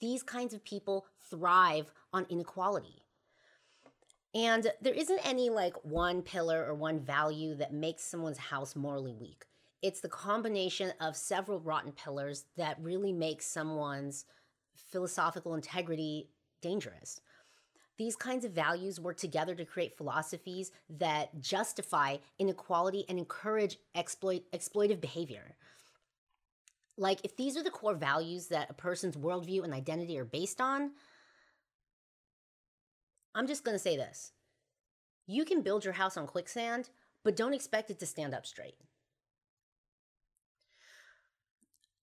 These 0.00 0.22
kinds 0.22 0.54
of 0.54 0.64
people 0.64 1.04
thrive 1.28 1.92
on 2.14 2.24
inequality. 2.30 2.99
And 4.34 4.70
there 4.80 4.94
isn't 4.94 5.26
any 5.26 5.50
like 5.50 5.74
one 5.84 6.22
pillar 6.22 6.64
or 6.64 6.74
one 6.74 7.00
value 7.00 7.54
that 7.56 7.72
makes 7.72 8.04
someone's 8.04 8.38
house 8.38 8.76
morally 8.76 9.14
weak. 9.14 9.44
It's 9.82 10.00
the 10.00 10.08
combination 10.08 10.92
of 11.00 11.16
several 11.16 11.58
rotten 11.60 11.92
pillars 11.92 12.44
that 12.56 12.80
really 12.80 13.12
make 13.12 13.42
someone's 13.42 14.26
philosophical 14.76 15.54
integrity 15.54 16.28
dangerous. 16.60 17.20
These 17.98 18.16
kinds 18.16 18.44
of 18.44 18.52
values 18.52 19.00
work 19.00 19.16
together 19.16 19.54
to 19.54 19.64
create 19.64 19.96
philosophies 19.96 20.70
that 20.88 21.40
justify 21.40 22.18
inequality 22.38 23.04
and 23.08 23.18
encourage 23.18 23.78
exploit, 23.94 24.42
exploitive 24.52 25.00
behavior. 25.00 25.56
Like, 26.96 27.20
if 27.24 27.36
these 27.36 27.56
are 27.56 27.62
the 27.62 27.70
core 27.70 27.94
values 27.94 28.46
that 28.48 28.70
a 28.70 28.74
person's 28.74 29.16
worldview 29.16 29.64
and 29.64 29.74
identity 29.74 30.18
are 30.18 30.24
based 30.24 30.60
on, 30.60 30.92
I'm 33.34 33.46
just 33.46 33.64
gonna 33.64 33.78
say 33.78 33.96
this. 33.96 34.32
You 35.26 35.44
can 35.44 35.62
build 35.62 35.84
your 35.84 35.94
house 35.94 36.16
on 36.16 36.26
quicksand, 36.26 36.90
but 37.22 37.36
don't 37.36 37.54
expect 37.54 37.90
it 37.90 37.98
to 38.00 38.06
stand 38.06 38.34
up 38.34 38.46
straight. 38.46 38.76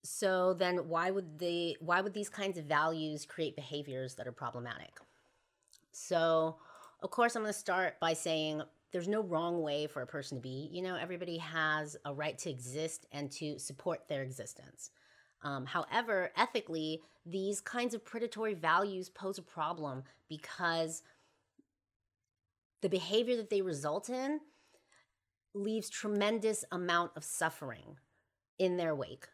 So 0.02 0.54
then 0.54 0.88
why 0.88 1.10
would 1.10 1.38
the 1.38 1.76
why 1.80 2.00
would 2.00 2.14
these 2.14 2.30
kinds 2.30 2.56
of 2.56 2.64
values 2.64 3.26
create 3.26 3.56
behaviors 3.56 4.14
that 4.14 4.26
are 4.26 4.32
problematic? 4.32 4.98
So, 5.92 6.56
of 7.02 7.10
course, 7.10 7.34
I'm 7.34 7.42
going 7.42 7.52
to 7.52 7.58
start 7.58 7.98
by 8.00 8.12
saying 8.12 8.62
there's 8.92 9.08
no 9.08 9.22
wrong 9.22 9.60
way 9.60 9.86
for 9.86 10.02
a 10.02 10.06
person 10.06 10.38
to 10.38 10.42
be. 10.42 10.70
You 10.72 10.82
know, 10.82 10.94
everybody 10.94 11.38
has 11.38 11.96
a 12.04 12.14
right 12.14 12.38
to 12.38 12.50
exist 12.50 13.06
and 13.12 13.30
to 13.32 13.58
support 13.58 14.08
their 14.08 14.22
existence. 14.22 14.90
Um, 15.42 15.66
however, 15.66 16.30
ethically, 16.36 17.02
these 17.26 17.60
kinds 17.60 17.94
of 17.94 18.04
predatory 18.04 18.54
values 18.54 19.08
pose 19.08 19.38
a 19.38 19.42
problem 19.42 20.04
because 20.28 21.02
the 22.82 22.88
behavior 22.88 23.36
that 23.36 23.50
they 23.50 23.62
result 23.62 24.08
in 24.08 24.40
leaves 25.54 25.90
tremendous 25.90 26.64
amount 26.70 27.12
of 27.16 27.24
suffering 27.24 27.96
in 28.58 28.76
their 28.76 28.94
wake. 28.94 29.26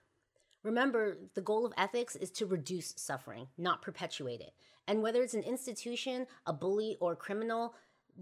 Remember, 0.62 1.18
the 1.34 1.42
goal 1.42 1.66
of 1.66 1.74
ethics 1.76 2.16
is 2.16 2.30
to 2.32 2.46
reduce 2.46 2.94
suffering, 2.96 3.48
not 3.58 3.82
perpetuate 3.82 4.40
it. 4.40 4.52
And 4.88 5.02
whether 5.02 5.22
it's 5.22 5.34
an 5.34 5.42
institution, 5.42 6.26
a 6.46 6.52
bully, 6.52 6.96
or 7.00 7.12
a 7.12 7.16
criminal, 7.16 7.74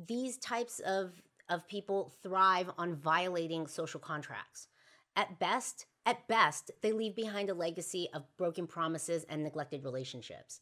these 0.08 0.38
types 0.38 0.80
of, 0.80 1.22
of 1.48 1.68
people 1.68 2.12
thrive 2.22 2.70
on 2.78 2.96
violating 2.96 3.66
social 3.66 4.00
contracts. 4.00 4.68
At 5.14 5.38
best, 5.38 5.86
at 6.04 6.26
best, 6.26 6.72
they 6.80 6.92
leave 6.92 7.14
behind 7.14 7.50
a 7.50 7.54
legacy 7.54 8.08
of 8.12 8.24
broken 8.36 8.66
promises 8.66 9.24
and 9.28 9.42
neglected 9.42 9.84
relationships. 9.84 10.60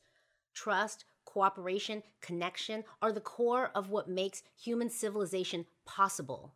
Trust, 0.55 1.05
cooperation, 1.33 2.03
connection 2.21 2.85
are 3.01 3.13
the 3.13 3.21
core 3.21 3.71
of 3.75 3.91
what 3.91 4.09
makes 4.09 4.43
human 4.61 4.91
civilization 4.91 5.67
possible. 5.87 6.55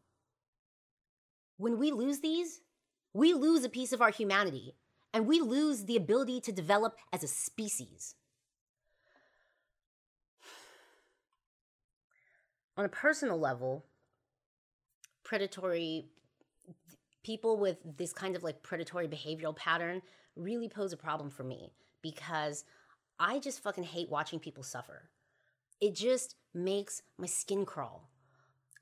When 1.56 1.78
we 1.78 1.92
lose 1.92 2.18
these, 2.20 2.60
we 3.12 3.32
lose 3.32 3.62
a 3.64 3.68
piece 3.68 3.92
of 3.92 4.02
our 4.02 4.10
humanity 4.10 4.74
and 5.12 5.26
we 5.26 5.40
lose 5.40 5.84
the 5.84 5.96
ability 5.96 6.40
to 6.40 6.52
develop 6.52 6.96
as 7.12 7.22
a 7.22 7.28
species. 7.28 8.16
On 12.76 12.84
a 12.84 12.88
personal 12.88 13.38
level, 13.38 13.84
predatory 15.22 16.06
people 17.22 17.56
with 17.56 17.78
this 17.96 18.12
kind 18.12 18.34
of 18.34 18.42
like 18.42 18.62
predatory 18.62 19.06
behavioral 19.08 19.56
pattern 19.56 20.02
really 20.36 20.68
pose 20.68 20.92
a 20.92 20.96
problem 20.96 21.30
for 21.30 21.44
me 21.44 21.72
because 22.02 22.64
I 23.18 23.38
just 23.38 23.62
fucking 23.62 23.84
hate 23.84 24.10
watching 24.10 24.38
people 24.38 24.62
suffer. 24.62 25.10
It 25.80 25.94
just 25.94 26.36
makes 26.52 27.02
my 27.18 27.26
skin 27.26 27.64
crawl. 27.64 28.08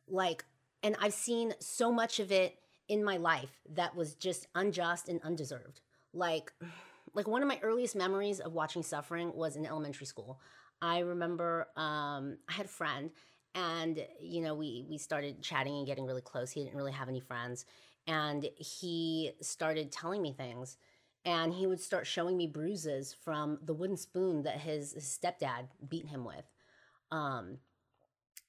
Like, 0.08 0.44
and 0.82 0.96
I've 1.00 1.14
seen 1.14 1.54
so 1.60 1.92
much 1.92 2.20
of 2.20 2.32
it 2.32 2.58
in 2.88 3.04
my 3.04 3.16
life 3.16 3.60
that 3.70 3.94
was 3.94 4.14
just 4.14 4.46
unjust 4.54 5.08
and 5.08 5.20
undeserved 5.22 5.80
like 6.12 6.52
like 7.14 7.28
one 7.28 7.42
of 7.42 7.48
my 7.48 7.58
earliest 7.62 7.94
memories 7.94 8.40
of 8.40 8.52
watching 8.52 8.82
suffering 8.82 9.32
was 9.34 9.56
in 9.56 9.66
elementary 9.66 10.06
school. 10.06 10.40
I 10.80 11.00
remember 11.00 11.68
um, 11.76 12.38
I 12.48 12.52
had 12.52 12.66
a 12.66 12.70
friend, 12.70 13.10
and 13.54 14.04
you 14.20 14.42
know 14.42 14.54
we 14.54 14.86
we 14.88 14.98
started 14.98 15.42
chatting 15.42 15.76
and 15.76 15.86
getting 15.86 16.06
really 16.06 16.22
close. 16.22 16.50
He 16.50 16.64
didn't 16.64 16.76
really 16.76 16.92
have 16.92 17.08
any 17.08 17.20
friends, 17.20 17.64
and 18.06 18.48
he 18.56 19.32
started 19.40 19.92
telling 19.92 20.22
me 20.22 20.32
things, 20.32 20.76
and 21.24 21.54
he 21.54 21.66
would 21.66 21.80
start 21.80 22.06
showing 22.06 22.36
me 22.36 22.46
bruises 22.46 23.14
from 23.24 23.58
the 23.62 23.74
wooden 23.74 23.96
spoon 23.96 24.42
that 24.42 24.60
his, 24.60 24.92
his 24.92 25.04
stepdad 25.04 25.68
beat 25.88 26.06
him 26.06 26.24
with. 26.24 26.44
Um, 27.10 27.58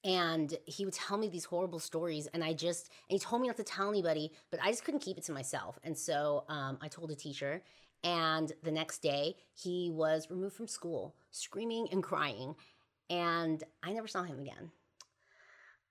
and 0.03 0.57
he 0.65 0.83
would 0.85 0.93
tell 0.93 1.17
me 1.17 1.29
these 1.29 1.45
horrible 1.45 1.79
stories 1.79 2.27
and 2.33 2.43
i 2.43 2.53
just 2.53 2.89
and 3.09 3.15
he 3.15 3.19
told 3.19 3.41
me 3.41 3.47
not 3.47 3.57
to 3.57 3.63
tell 3.63 3.89
anybody 3.89 4.31
but 4.51 4.59
i 4.61 4.69
just 4.69 4.83
couldn't 4.83 4.99
keep 4.99 5.17
it 5.17 5.23
to 5.23 5.31
myself 5.31 5.79
and 5.83 5.97
so 5.97 6.43
um, 6.49 6.77
i 6.81 6.87
told 6.87 7.11
a 7.11 7.15
teacher 7.15 7.63
and 8.03 8.51
the 8.63 8.71
next 8.71 9.01
day 9.01 9.35
he 9.53 9.89
was 9.91 10.29
removed 10.29 10.55
from 10.55 10.67
school 10.67 11.15
screaming 11.31 11.87
and 11.91 12.03
crying 12.03 12.53
and 13.09 13.63
i 13.81 13.91
never 13.93 14.07
saw 14.07 14.23
him 14.23 14.39
again 14.39 14.71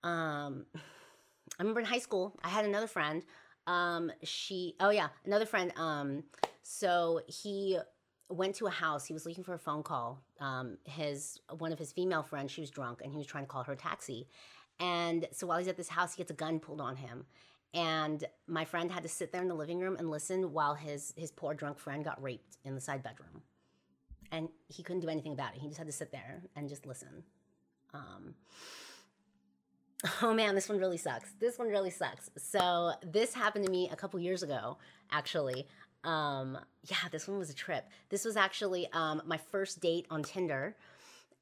um, 0.03 0.65
i 0.75 1.61
remember 1.63 1.79
in 1.79 1.85
high 1.85 1.99
school 1.99 2.37
i 2.43 2.49
had 2.49 2.65
another 2.65 2.87
friend 2.87 3.23
um, 3.65 4.11
she 4.23 4.75
oh 4.79 4.89
yeah 4.89 5.07
another 5.25 5.45
friend 5.45 5.71
um, 5.77 6.23
so 6.63 7.21
he 7.27 7.77
went 8.29 8.55
to 8.55 8.67
a 8.67 8.71
house. 8.71 9.05
He 9.05 9.13
was 9.13 9.25
looking 9.25 9.43
for 9.43 9.53
a 9.53 9.59
phone 9.59 9.83
call. 9.83 10.23
Um, 10.39 10.77
his 10.85 11.39
one 11.57 11.71
of 11.71 11.79
his 11.79 11.91
female 11.91 12.23
friends, 12.23 12.51
she 12.51 12.61
was 12.61 12.71
drunk, 12.71 13.01
and 13.03 13.11
he 13.11 13.17
was 13.17 13.27
trying 13.27 13.43
to 13.43 13.47
call 13.47 13.63
her 13.63 13.73
a 13.73 13.77
taxi. 13.77 14.27
And 14.79 15.27
so 15.31 15.45
while 15.45 15.59
he's 15.59 15.67
at 15.67 15.77
this 15.77 15.89
house, 15.89 16.15
he 16.15 16.17
gets 16.17 16.31
a 16.31 16.35
gun 16.35 16.59
pulled 16.59 16.81
on 16.81 16.95
him. 16.95 17.25
And 17.73 18.23
my 18.47 18.65
friend 18.65 18.91
had 18.91 19.03
to 19.03 19.09
sit 19.09 19.31
there 19.31 19.41
in 19.41 19.47
the 19.47 19.55
living 19.55 19.79
room 19.79 19.95
and 19.97 20.09
listen 20.09 20.51
while 20.53 20.75
his 20.75 21.13
his 21.17 21.31
poor 21.31 21.53
drunk 21.53 21.79
friend 21.79 22.03
got 22.03 22.21
raped 22.21 22.57
in 22.63 22.75
the 22.75 22.81
side 22.81 23.03
bedroom. 23.03 23.41
And 24.31 24.49
he 24.67 24.81
couldn't 24.81 25.01
do 25.01 25.09
anything 25.09 25.33
about 25.33 25.55
it. 25.55 25.61
He 25.61 25.67
just 25.67 25.77
had 25.77 25.87
to 25.87 25.93
sit 25.93 26.11
there 26.11 26.41
and 26.55 26.69
just 26.69 26.85
listen. 26.85 27.23
Um, 27.93 28.33
oh 30.21 30.33
man, 30.33 30.55
this 30.55 30.69
one 30.69 30.79
really 30.79 30.97
sucks. 30.97 31.33
This 31.39 31.59
one 31.59 31.67
really 31.67 31.91
sucks. 31.91 32.29
So 32.37 32.93
this 33.05 33.33
happened 33.33 33.65
to 33.65 33.71
me 33.71 33.89
a 33.91 33.95
couple 33.95 34.19
years 34.19 34.43
ago, 34.43 34.77
actually. 35.11 35.67
Um, 36.03 36.57
yeah, 36.83 36.97
this 37.11 37.27
one 37.27 37.37
was 37.37 37.49
a 37.49 37.55
trip. 37.55 37.87
This 38.09 38.25
was 38.25 38.35
actually 38.35 38.87
um, 38.91 39.21
my 39.25 39.37
first 39.51 39.81
date 39.81 40.05
on 40.09 40.23
Tinder. 40.23 40.75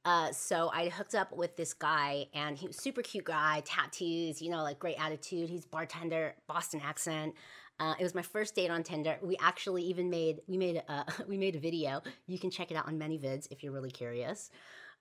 Uh, 0.04 0.32
so 0.32 0.68
I 0.72 0.88
hooked 0.88 1.14
up 1.14 1.36
with 1.36 1.56
this 1.56 1.74
guy, 1.74 2.26
and 2.34 2.58
he 2.58 2.66
was 2.66 2.76
super 2.76 3.02
cute 3.02 3.24
guy, 3.24 3.62
tattoos, 3.64 4.42
you 4.42 4.50
know, 4.50 4.62
like 4.62 4.78
great 4.78 4.96
attitude. 4.98 5.48
He's 5.48 5.64
bartender, 5.64 6.34
Boston 6.48 6.80
accent. 6.84 7.34
Uh, 7.78 7.94
it 7.98 8.02
was 8.02 8.14
my 8.14 8.22
first 8.22 8.54
date 8.54 8.70
on 8.70 8.82
Tinder. 8.82 9.18
We 9.22 9.36
actually 9.40 9.82
even 9.84 10.10
made 10.10 10.40
we 10.46 10.56
made 10.56 10.82
a, 10.88 11.04
we 11.28 11.36
made 11.36 11.56
a 11.56 11.60
video. 11.60 12.02
You 12.26 12.38
can 12.38 12.50
check 12.50 12.70
it 12.70 12.76
out 12.76 12.86
on 12.86 12.98
ManyVids 12.98 13.48
if 13.50 13.62
you're 13.62 13.72
really 13.72 13.90
curious. 13.90 14.50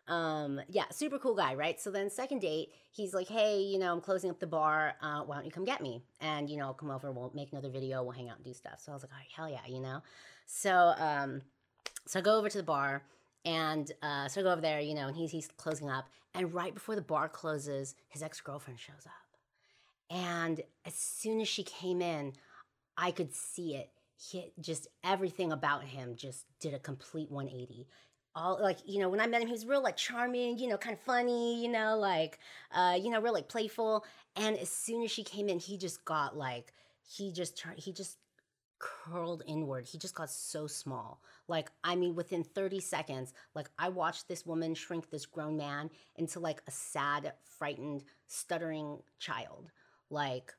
Um, 0.07 0.59
yeah, 0.67 0.85
super 0.91 1.19
cool 1.19 1.35
guy, 1.35 1.53
right? 1.55 1.79
So 1.79 1.91
then 1.91 2.09
second 2.09 2.39
date, 2.39 2.69
he's 2.91 3.13
like, 3.13 3.27
hey, 3.27 3.61
you 3.61 3.79
know, 3.79 3.93
I'm 3.93 4.01
closing 4.01 4.29
up 4.29 4.39
the 4.39 4.47
bar. 4.47 4.95
Uh, 5.01 5.21
why 5.21 5.35
don't 5.35 5.45
you 5.45 5.51
come 5.51 5.63
get 5.63 5.81
me? 5.81 6.01
And, 6.19 6.49
you 6.49 6.57
know, 6.57 6.65
I'll 6.65 6.73
come 6.73 6.91
over, 6.91 7.11
we'll 7.11 7.31
make 7.33 7.51
another 7.51 7.69
video, 7.69 8.03
we'll 8.03 8.11
hang 8.11 8.29
out 8.29 8.37
and 8.37 8.45
do 8.45 8.53
stuff. 8.53 8.79
So 8.79 8.91
I 8.91 8.95
was 8.95 9.03
like, 9.03 9.11
oh, 9.13 9.23
hell 9.35 9.49
yeah, 9.49 9.65
you 9.67 9.79
know? 9.79 10.01
So, 10.45 10.93
um, 10.97 11.41
so 12.05 12.19
I 12.19 12.21
go 12.21 12.37
over 12.37 12.49
to 12.49 12.57
the 12.57 12.63
bar 12.63 13.03
and, 13.45 13.91
uh, 14.01 14.27
so 14.27 14.41
I 14.41 14.43
go 14.43 14.51
over 14.51 14.61
there, 14.61 14.79
you 14.79 14.95
know, 14.95 15.07
and 15.07 15.15
he's, 15.15 15.31
he's 15.31 15.47
closing 15.47 15.89
up. 15.89 16.09
And 16.33 16.53
right 16.53 16.73
before 16.73 16.95
the 16.95 17.01
bar 17.01 17.29
closes, 17.29 17.95
his 18.09 18.23
ex-girlfriend 18.23 18.79
shows 18.79 19.05
up. 19.05 20.15
And 20.17 20.61
as 20.85 20.93
soon 20.93 21.39
as 21.39 21.47
she 21.47 21.63
came 21.63 22.01
in, 22.01 22.33
I 22.97 23.11
could 23.11 23.33
see 23.33 23.75
it. 23.75 23.91
He, 24.17 24.51
just 24.59 24.87
everything 25.03 25.51
about 25.51 25.83
him 25.83 26.15
just 26.15 26.45
did 26.59 26.73
a 26.73 26.79
complete 26.79 27.31
180 27.31 27.87
all 28.35 28.57
like 28.61 28.77
you 28.85 28.99
know 28.99 29.09
when 29.09 29.19
i 29.19 29.27
met 29.27 29.41
him 29.41 29.47
he 29.47 29.53
was 29.53 29.65
real 29.65 29.83
like 29.83 29.97
charming 29.97 30.57
you 30.57 30.67
know 30.67 30.77
kind 30.77 30.93
of 30.93 31.01
funny 31.01 31.61
you 31.61 31.69
know 31.69 31.97
like 31.97 32.39
uh 32.73 32.97
you 32.99 33.09
know 33.09 33.21
real 33.21 33.33
like 33.33 33.47
playful. 33.47 34.05
And 34.37 34.57
as 34.57 34.69
soon 34.69 35.03
as 35.03 35.11
she 35.11 35.23
came 35.23 35.49
in 35.49 35.59
he 35.59 35.77
just 35.77 36.05
got 36.05 36.37
like 36.37 36.73
he 37.07 37.31
just 37.31 37.57
turned 37.57 37.79
he 37.79 37.91
just 37.91 38.17
curled 38.79 39.43
inward. 39.45 39.85
He 39.85 39.99
just 39.99 40.15
got 40.15 40.29
so 40.29 40.65
small. 40.65 41.21
Like 41.47 41.71
i 41.83 41.95
mean 41.95 42.15
within 42.15 42.43
30 42.43 42.79
seconds 42.79 43.33
like 43.53 43.69
i 43.77 43.89
watched 43.89 44.27
this 44.27 44.45
woman 44.45 44.73
shrink 44.73 45.09
this 45.09 45.25
grown 45.25 45.57
man 45.57 45.89
into 46.15 46.39
like 46.39 46.61
a 46.67 46.71
sad 46.71 47.33
frightened 47.43 48.03
stuttering 48.27 48.99
child. 49.19 49.69
Like 50.09 50.53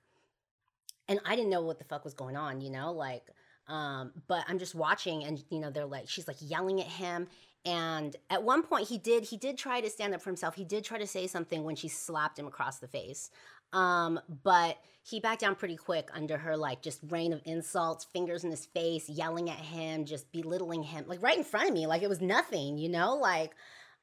and 1.08 1.20
i 1.24 1.34
didn't 1.34 1.50
know 1.50 1.62
what 1.62 1.78
the 1.78 1.84
fuck 1.84 2.04
was 2.04 2.14
going 2.14 2.36
on 2.36 2.60
you 2.60 2.70
know 2.70 2.92
like 2.92 3.24
um 3.68 4.12
but 4.28 4.44
i'm 4.48 4.58
just 4.58 4.74
watching 4.74 5.24
and 5.24 5.42
you 5.50 5.60
know 5.60 5.70
they're 5.70 5.86
like 5.86 6.08
she's 6.08 6.28
like 6.28 6.36
yelling 6.40 6.80
at 6.80 6.86
him 6.86 7.26
and 7.64 8.16
at 8.28 8.42
one 8.42 8.62
point 8.62 8.88
he 8.88 8.98
did 8.98 9.24
he 9.24 9.36
did 9.36 9.56
try 9.56 9.80
to 9.80 9.88
stand 9.88 10.14
up 10.14 10.22
for 10.22 10.30
himself. 10.30 10.54
He 10.54 10.64
did 10.64 10.84
try 10.84 10.98
to 10.98 11.06
say 11.06 11.26
something 11.26 11.62
when 11.62 11.76
she 11.76 11.88
slapped 11.88 12.38
him 12.38 12.46
across 12.46 12.78
the 12.78 12.88
face. 12.88 13.30
Um, 13.72 14.20
but 14.42 14.78
he 15.02 15.20
backed 15.20 15.40
down 15.40 15.54
pretty 15.54 15.76
quick 15.76 16.10
under 16.12 16.36
her 16.36 16.56
like 16.56 16.82
just 16.82 17.00
rain 17.08 17.32
of 17.32 17.40
insults 17.44 18.04
fingers 18.04 18.44
in 18.44 18.50
his 18.50 18.66
face 18.66 19.08
yelling 19.08 19.48
at 19.48 19.56
him 19.56 20.04
just 20.04 20.30
belittling 20.30 20.82
him 20.82 21.04
like 21.06 21.22
right 21.22 21.38
in 21.38 21.44
front 21.44 21.68
of 21.68 21.74
me. 21.74 21.86
Like 21.86 22.02
it 22.02 22.08
was 22.08 22.20
nothing 22.20 22.78
you 22.78 22.88
know? 22.88 23.14
Like 23.14 23.52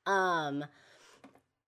um 0.06 0.64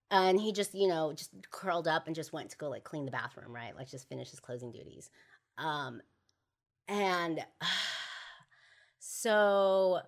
and 0.10 0.39
he 0.39 0.54
just 0.54 0.73
you 0.73 0.88
know 0.88 1.12
just 1.13 1.32
curled 1.51 1.88
up 1.88 2.08
and 2.08 2.15
just 2.15 2.32
went 2.32 2.49
to 2.51 2.58
go 2.58 2.69
like 2.69 2.86
clean 2.86 3.06
the 3.06 3.12
bathroom 3.12 3.54
right? 3.54 3.75
Like 3.75 3.89
just 3.89 4.08
finish 4.08 4.30
his 4.30 4.39
closing 4.39 4.71
duties. 4.71 5.10
Um 5.58 6.01
and 6.88 7.39
so 8.99 10.01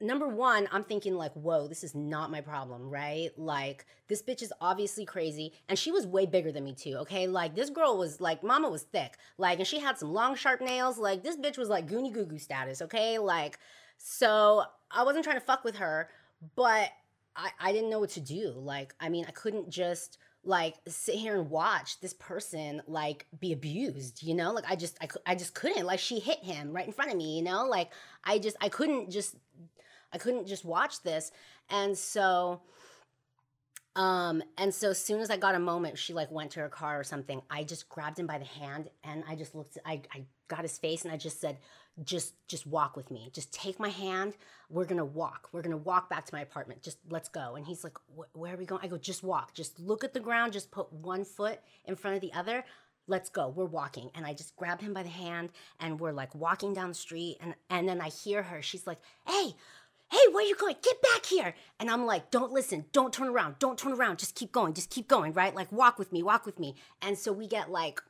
number 0.00 0.28
one, 0.28 0.68
I'm 0.70 0.84
thinking 0.84 1.14
like, 1.14 1.32
whoa, 1.32 1.66
this 1.66 1.82
is 1.82 1.94
not 1.94 2.30
my 2.30 2.40
problem, 2.40 2.88
right? 2.88 3.30
Like, 3.36 3.86
this 4.08 4.22
bitch 4.22 4.42
is 4.42 4.52
obviously 4.60 5.04
crazy, 5.04 5.52
and 5.68 5.78
she 5.78 5.90
was 5.90 6.06
way 6.06 6.26
bigger 6.26 6.52
than 6.52 6.64
me 6.64 6.74
too. 6.74 6.96
Okay, 6.98 7.26
like 7.26 7.54
this 7.54 7.70
girl 7.70 7.98
was 7.98 8.20
like, 8.20 8.42
mama 8.42 8.68
was 8.68 8.82
thick, 8.82 9.16
like, 9.36 9.58
and 9.58 9.66
she 9.66 9.78
had 9.80 9.98
some 9.98 10.12
long, 10.12 10.34
sharp 10.34 10.60
nails. 10.60 10.98
Like, 10.98 11.22
this 11.22 11.36
bitch 11.36 11.58
was 11.58 11.68
like 11.68 11.88
goony 11.88 12.12
Goo 12.12 12.26
Goo 12.26 12.38
status. 12.38 12.82
Okay, 12.82 13.18
like, 13.18 13.58
so 13.96 14.64
I 14.90 15.02
wasn't 15.04 15.24
trying 15.24 15.38
to 15.38 15.44
fuck 15.44 15.64
with 15.64 15.76
her, 15.76 16.08
but 16.56 16.90
I 17.36 17.50
I 17.60 17.72
didn't 17.72 17.90
know 17.90 18.00
what 18.00 18.10
to 18.10 18.20
do. 18.20 18.52
Like, 18.56 18.94
I 19.00 19.08
mean, 19.08 19.24
I 19.26 19.32
couldn't 19.32 19.70
just 19.70 20.18
like 20.44 20.76
sit 20.86 21.16
here 21.16 21.36
and 21.36 21.50
watch 21.50 22.00
this 22.00 22.14
person 22.14 22.80
like 22.86 23.26
be 23.38 23.52
abused 23.52 24.22
you 24.22 24.34
know 24.34 24.52
like 24.52 24.64
i 24.68 24.76
just 24.76 24.96
I, 25.00 25.08
I 25.26 25.34
just 25.34 25.54
couldn't 25.54 25.84
like 25.84 25.98
she 25.98 26.20
hit 26.20 26.38
him 26.38 26.72
right 26.72 26.86
in 26.86 26.92
front 26.92 27.10
of 27.10 27.16
me 27.16 27.36
you 27.36 27.42
know 27.42 27.66
like 27.66 27.90
i 28.24 28.38
just 28.38 28.56
i 28.60 28.68
couldn't 28.68 29.10
just 29.10 29.36
I 30.12 30.18
couldn't 30.18 30.46
just 30.46 30.64
watch 30.64 31.02
this. 31.02 31.30
And 31.70 31.96
so 31.96 32.60
um 33.96 34.42
and 34.56 34.72
so 34.72 34.90
as 34.90 35.02
soon 35.02 35.20
as 35.20 35.30
I 35.30 35.36
got 35.36 35.54
a 35.54 35.58
moment 35.58 35.98
she 35.98 36.12
like 36.12 36.30
went 36.30 36.52
to 36.52 36.60
her 36.60 36.68
car 36.68 37.00
or 37.00 37.04
something, 37.04 37.42
I 37.50 37.64
just 37.64 37.88
grabbed 37.88 38.18
him 38.18 38.26
by 38.26 38.38
the 38.38 38.44
hand 38.44 38.90
and 39.04 39.24
I 39.28 39.34
just 39.34 39.54
looked 39.54 39.78
I 39.84 40.02
I 40.14 40.24
got 40.48 40.62
his 40.62 40.78
face 40.78 41.04
and 41.04 41.12
I 41.12 41.16
just 41.16 41.40
said 41.40 41.58
just 42.04 42.34
just 42.46 42.66
walk 42.66 42.96
with 42.96 43.10
me. 43.10 43.30
Just 43.32 43.52
take 43.52 43.80
my 43.80 43.88
hand. 43.88 44.36
We're 44.70 44.84
going 44.84 44.98
to 44.98 45.04
walk. 45.04 45.48
We're 45.52 45.62
going 45.62 45.72
to 45.72 45.76
walk 45.76 46.08
back 46.08 46.26
to 46.26 46.34
my 46.34 46.42
apartment. 46.42 46.82
Just 46.82 46.98
let's 47.10 47.28
go. 47.28 47.56
And 47.56 47.66
he's 47.66 47.82
like, 47.82 47.96
"Where 48.32 48.54
are 48.54 48.56
we 48.56 48.66
going?" 48.66 48.82
I 48.84 48.88
go, 48.88 48.98
"Just 48.98 49.22
walk. 49.22 49.54
Just 49.54 49.80
look 49.80 50.04
at 50.04 50.12
the 50.12 50.20
ground. 50.20 50.52
Just 50.52 50.70
put 50.70 50.92
one 50.92 51.24
foot 51.24 51.58
in 51.86 51.96
front 51.96 52.14
of 52.14 52.20
the 52.20 52.32
other." 52.32 52.64
let's 53.10 53.30
go 53.30 53.48
we're 53.48 53.64
walking 53.64 54.10
and 54.14 54.26
i 54.26 54.34
just 54.34 54.54
grab 54.54 54.80
him 54.80 54.92
by 54.92 55.02
the 55.02 55.08
hand 55.08 55.48
and 55.80 55.98
we're 55.98 56.12
like 56.12 56.34
walking 56.34 56.74
down 56.74 56.90
the 56.90 56.94
street 56.94 57.38
and 57.40 57.54
and 57.70 57.88
then 57.88 58.00
i 58.00 58.08
hear 58.08 58.42
her 58.42 58.60
she's 58.60 58.86
like 58.86 58.98
hey 59.26 59.54
hey, 60.10 60.32
where 60.32 60.44
you 60.44 60.54
going? 60.56 60.76
Get 60.82 61.00
back 61.02 61.26
here. 61.26 61.54
And 61.78 61.90
I'm 61.90 62.06
like, 62.06 62.30
don't 62.30 62.52
listen, 62.52 62.86
don't 62.92 63.12
turn 63.12 63.28
around, 63.28 63.58
don't 63.58 63.78
turn 63.78 63.92
around, 63.92 64.18
just 64.18 64.34
keep 64.34 64.52
going, 64.52 64.74
just 64.74 64.90
keep 64.90 65.08
going, 65.08 65.32
right? 65.32 65.54
Like 65.54 65.70
walk 65.70 65.98
with 65.98 66.12
me, 66.12 66.22
walk 66.22 66.46
with 66.46 66.58
me. 66.58 66.74
And 67.02 67.18
so 67.18 67.32
we 67.32 67.46
get 67.46 67.70
like 67.70 68.00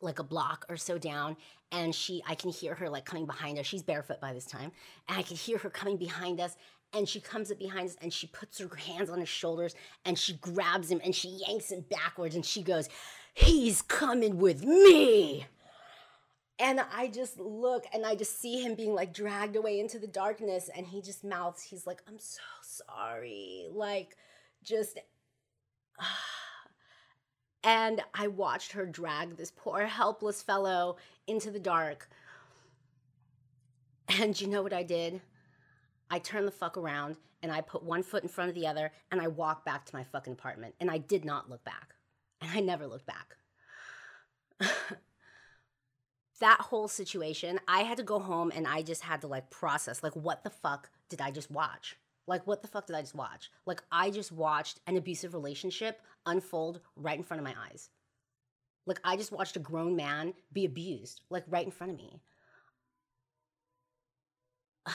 like 0.00 0.18
a 0.18 0.24
block 0.24 0.66
or 0.68 0.76
so 0.76 0.98
down 0.98 1.36
and 1.70 1.94
she 1.94 2.22
I 2.26 2.34
can 2.34 2.50
hear 2.50 2.74
her 2.74 2.88
like 2.88 3.04
coming 3.04 3.26
behind 3.26 3.58
us. 3.58 3.66
She's 3.66 3.82
barefoot 3.82 4.20
by 4.20 4.32
this 4.32 4.46
time. 4.46 4.72
And 5.08 5.18
I 5.18 5.22
can 5.22 5.36
hear 5.36 5.58
her 5.58 5.70
coming 5.70 5.96
behind 5.96 6.40
us 6.40 6.56
and 6.92 7.08
she 7.08 7.20
comes 7.20 7.50
up 7.50 7.58
behind 7.58 7.88
us 7.88 7.96
and 8.02 8.12
she 8.12 8.26
puts 8.26 8.58
her 8.58 8.74
hands 8.74 9.08
on 9.10 9.20
his 9.20 9.28
shoulders 9.28 9.74
and 10.04 10.18
she 10.18 10.34
grabs 10.34 10.90
him 10.90 11.00
and 11.04 11.14
she 11.14 11.40
yanks 11.46 11.70
him 11.70 11.84
backwards 11.90 12.34
and 12.34 12.44
she 12.44 12.62
goes, 12.62 12.88
"He's 13.34 13.80
coming 13.82 14.38
with 14.38 14.64
me." 14.64 15.46
And 16.58 16.80
I 16.94 17.08
just 17.08 17.38
look 17.40 17.84
and 17.92 18.04
I 18.06 18.14
just 18.14 18.40
see 18.40 18.62
him 18.62 18.74
being 18.74 18.94
like 18.94 19.12
dragged 19.12 19.56
away 19.56 19.80
into 19.80 19.98
the 19.98 20.06
darkness. 20.06 20.70
And 20.74 20.86
he 20.86 21.00
just 21.00 21.24
mouths, 21.24 21.62
he's 21.62 21.86
like, 21.86 22.02
I'm 22.06 22.18
so 22.18 22.40
sorry. 22.62 23.66
Like, 23.72 24.16
just. 24.62 24.98
and 27.64 28.00
I 28.14 28.28
watched 28.28 28.72
her 28.72 28.86
drag 28.86 29.36
this 29.36 29.52
poor, 29.54 29.86
helpless 29.86 30.42
fellow 30.42 30.96
into 31.26 31.50
the 31.50 31.60
dark. 31.60 32.08
And 34.20 34.38
you 34.40 34.46
know 34.46 34.62
what 34.62 34.72
I 34.72 34.82
did? 34.82 35.20
I 36.10 36.18
turned 36.18 36.46
the 36.46 36.52
fuck 36.52 36.76
around 36.76 37.16
and 37.42 37.50
I 37.50 37.62
put 37.62 37.82
one 37.82 38.02
foot 38.02 38.22
in 38.22 38.28
front 38.28 38.50
of 38.50 38.54
the 38.54 38.66
other 38.66 38.92
and 39.10 39.20
I 39.20 39.28
walked 39.28 39.64
back 39.64 39.86
to 39.86 39.96
my 39.96 40.04
fucking 40.04 40.34
apartment. 40.34 40.74
And 40.80 40.90
I 40.90 40.98
did 40.98 41.24
not 41.24 41.48
look 41.48 41.64
back. 41.64 41.94
And 42.40 42.50
I 42.50 42.60
never 42.60 42.86
looked 42.86 43.06
back. 43.06 43.36
that 46.42 46.60
whole 46.60 46.88
situation, 46.88 47.60
I 47.68 47.82
had 47.84 47.96
to 47.98 48.02
go 48.02 48.18
home 48.18 48.50
and 48.54 48.66
I 48.66 48.82
just 48.82 49.02
had 49.02 49.20
to 49.20 49.28
like 49.28 49.48
process 49.48 50.02
like 50.02 50.16
what 50.16 50.42
the 50.42 50.50
fuck 50.50 50.90
did 51.08 51.20
I 51.20 51.30
just 51.30 51.50
watch? 51.52 51.96
Like 52.26 52.44
what 52.48 52.62
the 52.62 52.68
fuck 52.68 52.86
did 52.86 52.96
I 52.96 53.00
just 53.00 53.14
watch? 53.14 53.50
Like 53.64 53.82
I 53.92 54.10
just 54.10 54.32
watched 54.32 54.80
an 54.88 54.96
abusive 54.96 55.34
relationship 55.34 56.02
unfold 56.26 56.80
right 56.96 57.16
in 57.16 57.22
front 57.22 57.40
of 57.40 57.44
my 57.44 57.54
eyes. 57.70 57.90
Like 58.86 58.98
I 59.04 59.16
just 59.16 59.30
watched 59.30 59.56
a 59.56 59.60
grown 59.60 59.94
man 59.94 60.34
be 60.52 60.64
abused 60.64 61.20
like 61.30 61.44
right 61.48 61.64
in 61.64 61.70
front 61.70 61.92
of 61.92 61.96
me. 61.96 62.20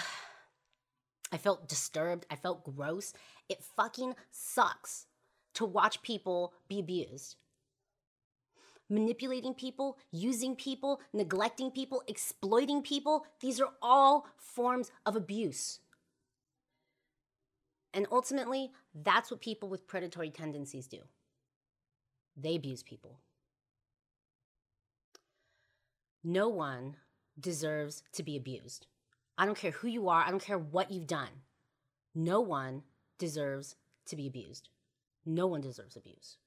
I 1.32 1.38
felt 1.38 1.70
disturbed. 1.70 2.26
I 2.30 2.36
felt 2.36 2.66
gross. 2.66 3.14
It 3.48 3.64
fucking 3.64 4.16
sucks 4.32 5.06
to 5.54 5.64
watch 5.64 6.02
people 6.02 6.52
be 6.68 6.80
abused. 6.80 7.38
Manipulating 8.90 9.54
people, 9.54 9.98
using 10.12 10.56
people, 10.56 11.02
neglecting 11.14 11.72
people, 11.72 12.04
exploiting 12.08 12.82
people, 12.82 13.26
these 13.42 13.60
are 13.60 13.72
all 13.82 14.28
forms 14.38 14.92
of 15.06 15.16
abuse. 15.16 15.80
And 17.94 18.08
ultimately, 18.12 18.72
that's 18.94 19.32
what 19.32 19.42
people 19.42 19.70
with 19.70 19.88
predatory 19.88 20.30
tendencies 20.30 20.88
do 20.88 21.00
they 22.40 22.56
abuse 22.56 22.84
people. 22.84 23.20
No 26.24 26.50
one 26.50 26.98
deserves 27.40 28.04
to 28.14 28.24
be 28.24 28.38
abused. 28.38 28.86
I 29.38 29.46
don't 29.46 29.58
care 29.58 29.72
who 29.72 29.88
you 29.88 30.10
are, 30.10 30.24
I 30.24 30.30
don't 30.30 30.44
care 30.44 30.58
what 30.58 30.92
you've 30.92 31.08
done. 31.08 31.30
No 32.14 32.42
one 32.42 32.84
deserves 33.18 33.76
to 34.08 34.16
be 34.16 34.28
abused. 34.28 34.70
No 35.26 35.48
one 35.48 35.62
deserves 35.62 35.96
abuse. 35.96 36.38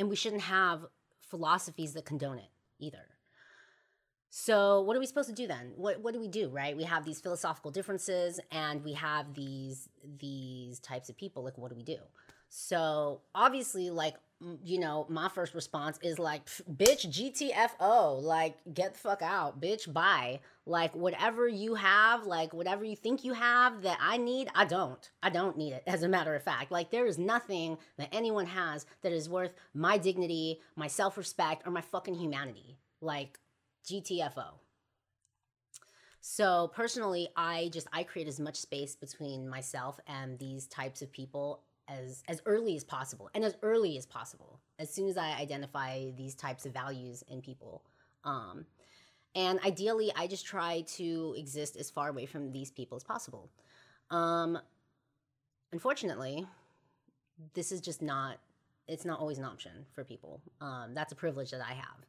And 0.00 0.08
we 0.08 0.16
shouldn't 0.16 0.42
have 0.42 0.86
philosophies 1.20 1.92
that 1.92 2.06
condone 2.06 2.38
it 2.38 2.48
either. 2.78 3.04
So, 4.30 4.80
what 4.80 4.96
are 4.96 5.00
we 5.00 5.06
supposed 5.06 5.28
to 5.28 5.34
do 5.34 5.46
then? 5.46 5.72
What 5.76 6.00
what 6.00 6.14
do 6.14 6.20
we 6.20 6.28
do, 6.28 6.48
right? 6.48 6.74
We 6.74 6.84
have 6.84 7.04
these 7.04 7.20
philosophical 7.20 7.70
differences 7.70 8.40
and 8.50 8.82
we 8.82 8.94
have 8.94 9.34
these 9.34 9.90
these 10.18 10.80
types 10.80 11.10
of 11.10 11.18
people. 11.18 11.44
Like 11.44 11.58
what 11.58 11.68
do 11.70 11.76
we 11.76 11.82
do? 11.82 11.98
So, 12.48 13.20
obviously 13.34 13.90
like 13.90 14.14
you 14.64 14.78
know, 14.78 15.06
my 15.08 15.28
first 15.28 15.54
response 15.54 15.98
is 16.02 16.18
like, 16.18 16.46
bitch, 16.46 17.06
GTFO, 17.06 18.22
like, 18.22 18.56
get 18.72 18.94
the 18.94 18.98
fuck 19.00 19.20
out, 19.20 19.60
bitch, 19.60 19.92
bye. 19.92 20.40
Like, 20.64 20.94
whatever 20.94 21.46
you 21.46 21.74
have, 21.74 22.24
like, 22.24 22.54
whatever 22.54 22.84
you 22.84 22.96
think 22.96 23.22
you 23.22 23.34
have 23.34 23.82
that 23.82 23.98
I 24.00 24.16
need, 24.16 24.48
I 24.54 24.64
don't. 24.64 25.10
I 25.22 25.28
don't 25.28 25.58
need 25.58 25.72
it, 25.72 25.82
as 25.86 26.02
a 26.02 26.08
matter 26.08 26.34
of 26.34 26.42
fact. 26.42 26.70
Like, 26.70 26.90
there 26.90 27.06
is 27.06 27.18
nothing 27.18 27.76
that 27.98 28.08
anyone 28.12 28.46
has 28.46 28.86
that 29.02 29.12
is 29.12 29.28
worth 29.28 29.52
my 29.74 29.98
dignity, 29.98 30.60
my 30.74 30.86
self 30.86 31.18
respect, 31.18 31.66
or 31.66 31.70
my 31.70 31.82
fucking 31.82 32.14
humanity. 32.14 32.78
Like, 33.02 33.38
GTFO. 33.86 34.54
So 36.22 36.70
personally, 36.74 37.28
I 37.34 37.70
just 37.72 37.88
I 37.92 38.02
create 38.02 38.28
as 38.28 38.38
much 38.38 38.56
space 38.56 38.94
between 38.94 39.48
myself 39.48 39.98
and 40.06 40.38
these 40.38 40.66
types 40.66 41.00
of 41.00 41.10
people 41.10 41.62
as 41.90 42.22
as 42.28 42.40
early 42.46 42.76
as 42.76 42.84
possible 42.84 43.30
and 43.34 43.44
as 43.44 43.56
early 43.62 43.98
as 43.98 44.06
possible 44.06 44.60
as 44.78 44.92
soon 44.92 45.08
as 45.08 45.16
i 45.16 45.32
identify 45.38 46.10
these 46.16 46.34
types 46.34 46.66
of 46.66 46.72
values 46.72 47.24
in 47.28 47.40
people. 47.40 47.82
Um, 48.24 48.66
and 49.34 49.60
ideally 49.60 50.12
i 50.16 50.26
just 50.26 50.46
try 50.46 50.82
to 50.96 51.34
exist 51.36 51.76
as 51.76 51.90
far 51.90 52.08
away 52.08 52.26
from 52.26 52.52
these 52.52 52.70
people 52.70 52.96
as 52.96 53.04
possible. 53.04 53.50
Um, 54.10 54.58
unfortunately 55.72 56.46
this 57.54 57.72
is 57.72 57.80
just 57.80 58.02
not 58.02 58.38
it's 58.88 59.04
not 59.04 59.20
always 59.20 59.38
an 59.38 59.44
option 59.44 59.86
for 59.94 60.02
people. 60.02 60.40
Um, 60.60 60.94
that's 60.94 61.12
a 61.12 61.16
privilege 61.16 61.52
that 61.52 61.60
i 61.60 61.74
have. 61.74 62.04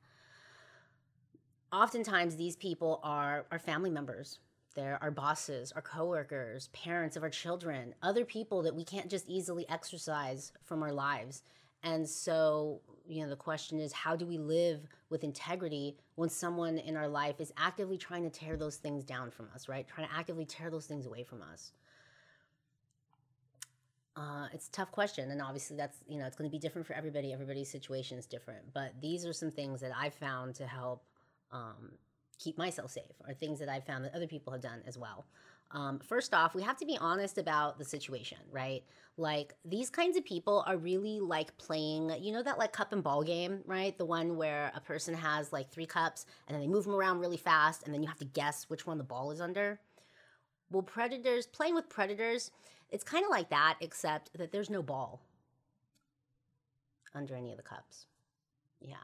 Oftentimes 1.72 2.36
these 2.36 2.56
people 2.56 3.00
are 3.04 3.46
are 3.52 3.60
family 3.60 3.90
members 3.90 4.40
they're 4.74 5.00
our 5.02 5.12
bosses, 5.12 5.72
our 5.74 5.82
coworkers, 5.82 6.68
parents 6.70 7.16
of 7.16 7.24
our 7.24 7.30
children, 7.30 7.94
other 8.02 8.26
people 8.26 8.62
that 8.64 8.76
we 8.76 8.84
can't 8.84 9.10
just 9.10 9.30
easily 9.30 9.68
exercise 9.70 10.52
from 10.64 10.84
our 10.84 10.94
lives. 10.94 11.44
And 11.84 12.08
so, 12.08 12.82
you 13.08 13.24
know, 13.24 13.30
the 13.30 13.36
question 13.36 13.80
is 13.80 13.92
how 13.92 14.16
do 14.16 14.26
we 14.26 14.38
live 14.38 14.82
with 15.10 15.24
integrity 15.24 15.98
when 16.16 16.30
someone 16.30 16.78
in 16.78 16.96
our 16.96 17.08
life 17.08 17.40
is 17.40 17.52
actively 17.58 17.98
trying 17.98 18.24
to 18.24 18.30
tear 18.30 18.56
those 18.56 18.78
things 18.78 19.04
down 19.04 19.32
from 19.32 19.50
us, 19.54 19.68
right? 19.68 19.88
Trying 19.88 20.08
to 20.08 20.14
actively 20.14 20.46
tear 20.46 20.70
those 20.70 20.86
things 20.86 21.06
away 21.06 21.24
from 21.24 21.42
us. 21.42 21.72
Uh, 24.16 24.48
it's 24.54 24.68
a 24.68 24.72
tough 24.72 24.92
question, 24.92 25.32
and 25.32 25.42
obviously 25.42 25.78
that's 25.78 25.98
you 26.06 26.20
know 26.20 26.26
it's 26.26 26.36
going 26.36 26.50
to 26.50 26.52
be 26.52 26.60
different 26.60 26.86
for 26.86 26.94
everybody. 26.94 27.32
Everybody's 27.32 27.72
situation 27.72 28.18
is 28.18 28.26
different, 28.26 28.62
but 28.74 28.92
these 29.02 29.26
are 29.26 29.32
some 29.32 29.52
things 29.52 29.80
that 29.80 29.92
I've 29.98 30.14
found 30.14 30.56
to 30.56 30.68
help 30.68 31.06
um, 31.52 31.94
keep 32.42 32.58
myself 32.58 32.92
safe 32.92 33.04
or 33.28 33.34
things 33.34 33.60
that 33.60 33.70
I've 33.70 33.86
found 33.86 34.04
that 34.06 34.16
other 34.16 34.28
people 34.28 34.52
have 34.54 34.62
done 34.62 34.82
as 34.88 34.98
well. 34.98 35.26
Um, 35.74 36.00
first 36.00 36.34
off, 36.34 36.54
we 36.54 36.62
have 36.64 36.78
to 36.78 36.86
be 36.86 36.98
honest 37.00 37.38
about 37.38 37.78
the 37.78 37.86
situation, 37.86 38.40
right? 38.52 38.84
Like 39.16 39.54
these 39.64 39.90
kinds 39.90 40.18
of 40.18 40.26
people 40.26 40.64
are 40.68 40.76
really 40.76 41.20
like 41.20 41.56
playing, 41.58 42.12
you 42.20 42.34
know, 42.34 42.44
that 42.44 42.58
like 42.58 42.74
cup 42.74 42.92
and 42.92 43.02
ball 43.02 43.24
game, 43.24 43.62
right? 43.66 43.98
The 43.98 44.06
one 44.06 44.36
where 44.36 44.72
a 44.76 44.82
person 44.82 45.14
has 45.14 45.54
like 45.54 45.70
three 45.70 45.86
cups 45.86 46.26
and 46.48 46.56
then 46.56 46.62
they 46.62 46.68
move 46.68 46.86
them 46.86 46.96
around 46.96 47.20
really 47.20 47.38
fast 47.38 47.84
and 47.84 47.94
then 47.94 48.02
you 48.02 48.10
have 48.10 48.20
to 48.20 48.26
guess 48.26 48.66
which 48.70 48.86
one 48.86 48.98
the 48.98 49.04
ball 49.04 49.32
is 49.32 49.40
under. 49.40 49.80
Well, 50.72 50.84
predators, 50.84 51.48
playing 51.48 51.76
with 51.76 51.88
predators, 51.90 52.52
it's 52.90 53.04
kind 53.04 53.24
of 53.24 53.30
like 53.30 53.50
that, 53.50 53.78
except 53.80 54.38
that 54.38 54.52
there's 54.52 54.70
no 54.70 54.82
ball 54.82 55.22
under 57.14 57.36
any 57.36 57.52
of 57.52 57.58
the 57.58 57.64
cups. 57.64 58.08
Yeah 58.82 58.98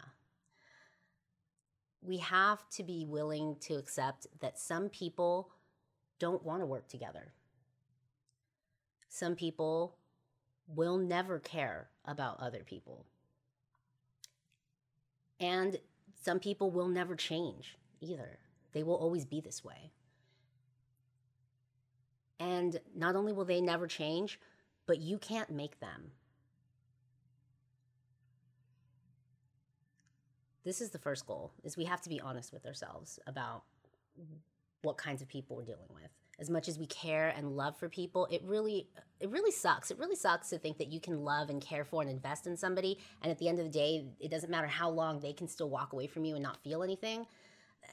we 2.01 2.17
have 2.17 2.67
to 2.69 2.83
be 2.83 3.05
willing 3.05 3.55
to 3.61 3.75
accept 3.75 4.27
that 4.39 4.59
some 4.59 4.89
people 4.89 5.49
don't 6.19 6.43
want 6.43 6.61
to 6.61 6.65
work 6.65 6.87
together. 6.87 7.33
Some 9.09 9.35
people 9.35 9.97
will 10.67 10.97
never 10.97 11.39
care 11.39 11.89
about 12.05 12.39
other 12.39 12.63
people. 12.63 13.05
And 15.39 15.77
some 16.21 16.39
people 16.39 16.71
will 16.71 16.87
never 16.87 17.15
change 17.15 17.77
either. 18.01 18.39
They 18.73 18.83
will 18.83 18.95
always 18.95 19.25
be 19.25 19.41
this 19.41 19.63
way. 19.63 19.91
And 22.39 22.79
not 22.95 23.15
only 23.15 23.33
will 23.33 23.45
they 23.45 23.61
never 23.61 23.87
change, 23.87 24.39
but 24.85 24.99
you 24.99 25.17
can't 25.17 25.49
make 25.49 25.79
them. 25.79 26.11
This 30.67 30.81
is 30.81 30.89
the 30.89 30.99
first 30.99 31.25
goal 31.25 31.53
is 31.63 31.77
we 31.77 31.85
have 31.85 32.01
to 32.01 32.09
be 32.09 32.19
honest 32.19 32.51
with 32.51 32.65
ourselves 32.65 33.19
about 33.25 33.63
what 34.81 34.97
kinds 34.97 35.21
of 35.21 35.27
people 35.27 35.55
we're 35.55 35.63
dealing 35.63 35.87
with. 35.93 36.11
As 36.39 36.49
much 36.49 36.67
as 36.67 36.77
we 36.77 36.85
care 36.85 37.33
and 37.35 37.55
love 37.55 37.77
for 37.77 37.87
people 37.87 38.27
it 38.29 38.41
really 38.43 38.89
it 39.19 39.29
really 39.31 39.51
sucks. 39.51 39.89
It 39.89 39.97
really 39.97 40.15
sucks 40.15 40.49
to 40.49 40.59
think 40.59 40.77
that 40.77 40.89
you 40.89 40.99
can 40.99 41.23
love 41.23 41.49
and 41.49 41.61
care 41.61 41.85
for 41.85 42.01
and 42.01 42.11
invest 42.11 42.45
in 42.47 42.57
somebody 42.57 42.99
and 43.21 43.31
at 43.31 43.39
the 43.39 43.47
end 43.47 43.59
of 43.59 43.65
the 43.65 43.71
day 43.71 44.05
it 44.19 44.29
doesn't 44.29 44.49
matter 44.49 44.67
how 44.67 44.89
long 44.89 45.19
they 45.19 45.33
can 45.33 45.47
still 45.47 45.69
walk 45.69 45.93
away 45.93 46.05
from 46.05 46.25
you 46.25 46.35
and 46.35 46.43
not 46.43 46.61
feel 46.63 46.83
anything. 46.83 47.25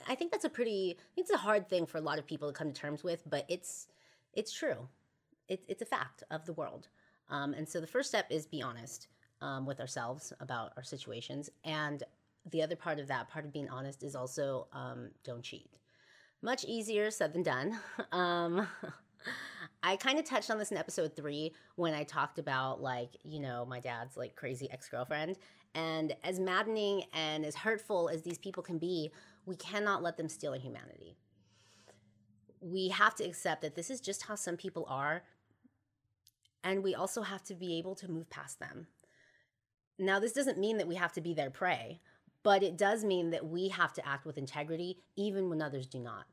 I 0.08 0.16
think 0.16 0.32
that's 0.32 0.44
a 0.44 0.50
pretty 0.50 0.98
it's 1.16 1.30
a 1.30 1.36
hard 1.36 1.68
thing 1.68 1.86
for 1.86 1.98
a 1.98 2.02
lot 2.02 2.18
of 2.18 2.26
people 2.26 2.48
to 2.48 2.58
come 2.58 2.72
to 2.72 2.80
terms 2.80 3.04
with 3.04 3.22
but 3.30 3.44
it's 3.48 3.86
it's 4.32 4.52
true. 4.52 4.88
It, 5.48 5.64
it's 5.68 5.82
a 5.82 5.86
fact 5.86 6.24
of 6.30 6.44
the 6.44 6.54
world. 6.54 6.88
Um, 7.28 7.54
and 7.54 7.68
so 7.68 7.80
the 7.80 7.86
first 7.86 8.08
step 8.08 8.26
is 8.30 8.46
be 8.46 8.62
honest 8.62 9.06
um, 9.40 9.64
with 9.64 9.78
ourselves 9.78 10.32
about 10.40 10.72
our 10.76 10.82
situations 10.82 11.50
and 11.64 12.02
the 12.50 12.62
other 12.62 12.76
part 12.76 12.98
of 12.98 13.08
that, 13.08 13.28
part 13.28 13.44
of 13.44 13.52
being 13.52 13.68
honest, 13.68 14.02
is 14.02 14.14
also 14.14 14.68
um, 14.72 15.10
don't 15.24 15.42
cheat. 15.42 15.70
Much 16.42 16.64
easier 16.64 17.10
said 17.10 17.32
than 17.32 17.42
done. 17.42 17.78
Um, 18.12 18.66
I 19.82 19.96
kind 19.96 20.18
of 20.18 20.24
touched 20.24 20.50
on 20.50 20.58
this 20.58 20.70
in 20.70 20.78
episode 20.78 21.14
three 21.14 21.52
when 21.76 21.92
I 21.92 22.04
talked 22.04 22.38
about, 22.38 22.80
like, 22.80 23.10
you 23.22 23.38
know, 23.38 23.66
my 23.66 23.80
dad's 23.80 24.16
like 24.16 24.34
crazy 24.34 24.70
ex 24.70 24.88
girlfriend. 24.88 25.36
And 25.74 26.14
as 26.22 26.40
maddening 26.40 27.04
and 27.12 27.44
as 27.44 27.54
hurtful 27.54 28.08
as 28.08 28.22
these 28.22 28.38
people 28.38 28.62
can 28.62 28.78
be, 28.78 29.10
we 29.44 29.56
cannot 29.56 30.02
let 30.02 30.16
them 30.16 30.28
steal 30.28 30.52
our 30.52 30.58
humanity. 30.58 31.16
We 32.60 32.88
have 32.88 33.14
to 33.16 33.24
accept 33.24 33.60
that 33.60 33.74
this 33.74 33.90
is 33.90 34.00
just 34.00 34.22
how 34.22 34.36
some 34.36 34.56
people 34.56 34.86
are. 34.88 35.22
And 36.62 36.82
we 36.82 36.94
also 36.94 37.20
have 37.20 37.42
to 37.44 37.54
be 37.54 37.76
able 37.78 37.94
to 37.96 38.10
move 38.10 38.30
past 38.30 38.60
them. 38.60 38.86
Now, 39.98 40.18
this 40.18 40.32
doesn't 40.32 40.58
mean 40.58 40.78
that 40.78 40.88
we 40.88 40.94
have 40.94 41.12
to 41.12 41.20
be 41.20 41.34
their 41.34 41.50
prey 41.50 42.00
but 42.44 42.62
it 42.62 42.78
does 42.78 43.02
mean 43.02 43.30
that 43.30 43.44
we 43.44 43.68
have 43.68 43.92
to 43.94 44.06
act 44.06 44.24
with 44.24 44.38
integrity 44.38 44.98
even 45.16 45.48
when 45.48 45.60
others 45.60 45.88
do 45.88 45.98
not. 45.98 46.26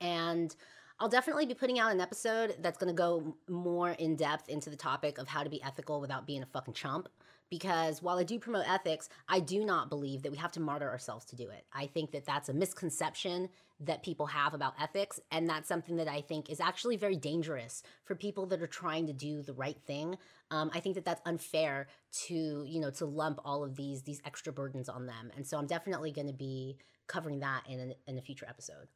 And 0.00 0.54
I'll 1.00 1.08
definitely 1.08 1.44
be 1.44 1.54
putting 1.54 1.78
out 1.78 1.92
an 1.92 2.00
episode 2.00 2.56
that's 2.60 2.78
going 2.78 2.94
to 2.94 2.96
go 2.96 3.36
more 3.48 3.90
in 3.90 4.16
depth 4.16 4.48
into 4.48 4.70
the 4.70 4.76
topic 4.76 5.18
of 5.18 5.28
how 5.28 5.42
to 5.42 5.50
be 5.50 5.62
ethical 5.62 6.00
without 6.00 6.26
being 6.26 6.42
a 6.42 6.46
fucking 6.46 6.74
chump. 6.74 7.08
Because 7.50 8.02
while 8.02 8.18
I 8.18 8.24
do 8.24 8.38
promote 8.38 8.68
ethics, 8.68 9.08
I 9.28 9.40
do 9.40 9.64
not 9.64 9.88
believe 9.88 10.22
that 10.22 10.32
we 10.32 10.36
have 10.38 10.52
to 10.52 10.60
martyr 10.60 10.90
ourselves 10.90 11.24
to 11.26 11.36
do 11.36 11.48
it. 11.48 11.64
I 11.72 11.86
think 11.86 12.12
that 12.12 12.26
that's 12.26 12.50
a 12.50 12.52
misconception 12.52 13.48
that 13.80 14.02
people 14.02 14.26
have 14.26 14.54
about 14.54 14.74
ethics. 14.80 15.18
And 15.30 15.48
that's 15.48 15.68
something 15.68 15.96
that 15.96 16.08
I 16.08 16.20
think 16.20 16.50
is 16.50 16.60
actually 16.60 16.96
very 16.96 17.16
dangerous 17.16 17.82
for 18.04 18.14
people 18.14 18.46
that 18.46 18.60
are 18.60 18.66
trying 18.66 19.06
to 19.06 19.12
do 19.12 19.42
the 19.42 19.54
right 19.54 19.78
thing. 19.86 20.18
Um, 20.50 20.70
I 20.74 20.80
think 20.80 20.94
that 20.96 21.04
that's 21.04 21.22
unfair 21.24 21.88
to, 22.26 22.64
you 22.66 22.80
know, 22.80 22.90
to 22.90 23.06
lump 23.06 23.40
all 23.44 23.64
of 23.64 23.76
these, 23.76 24.02
these 24.02 24.20
extra 24.24 24.52
burdens 24.52 24.88
on 24.88 25.06
them. 25.06 25.30
And 25.36 25.46
so 25.46 25.58
I'm 25.58 25.66
definitely 25.66 26.12
going 26.12 26.26
to 26.26 26.32
be 26.34 26.76
covering 27.06 27.40
that 27.40 27.62
in, 27.68 27.80
a, 27.80 28.10
in 28.10 28.18
a 28.18 28.22
future 28.22 28.46
episode. 28.48 28.88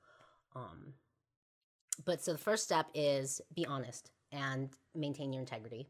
Um, 0.55 0.95
but 2.05 2.23
so 2.23 2.33
the 2.33 2.39
first 2.39 2.65
step 2.65 2.87
is 2.95 3.41
be 3.55 3.67
honest 3.67 4.11
and 4.31 4.71
maintain 4.95 5.33
your 5.33 5.41
integrity. 5.41 5.89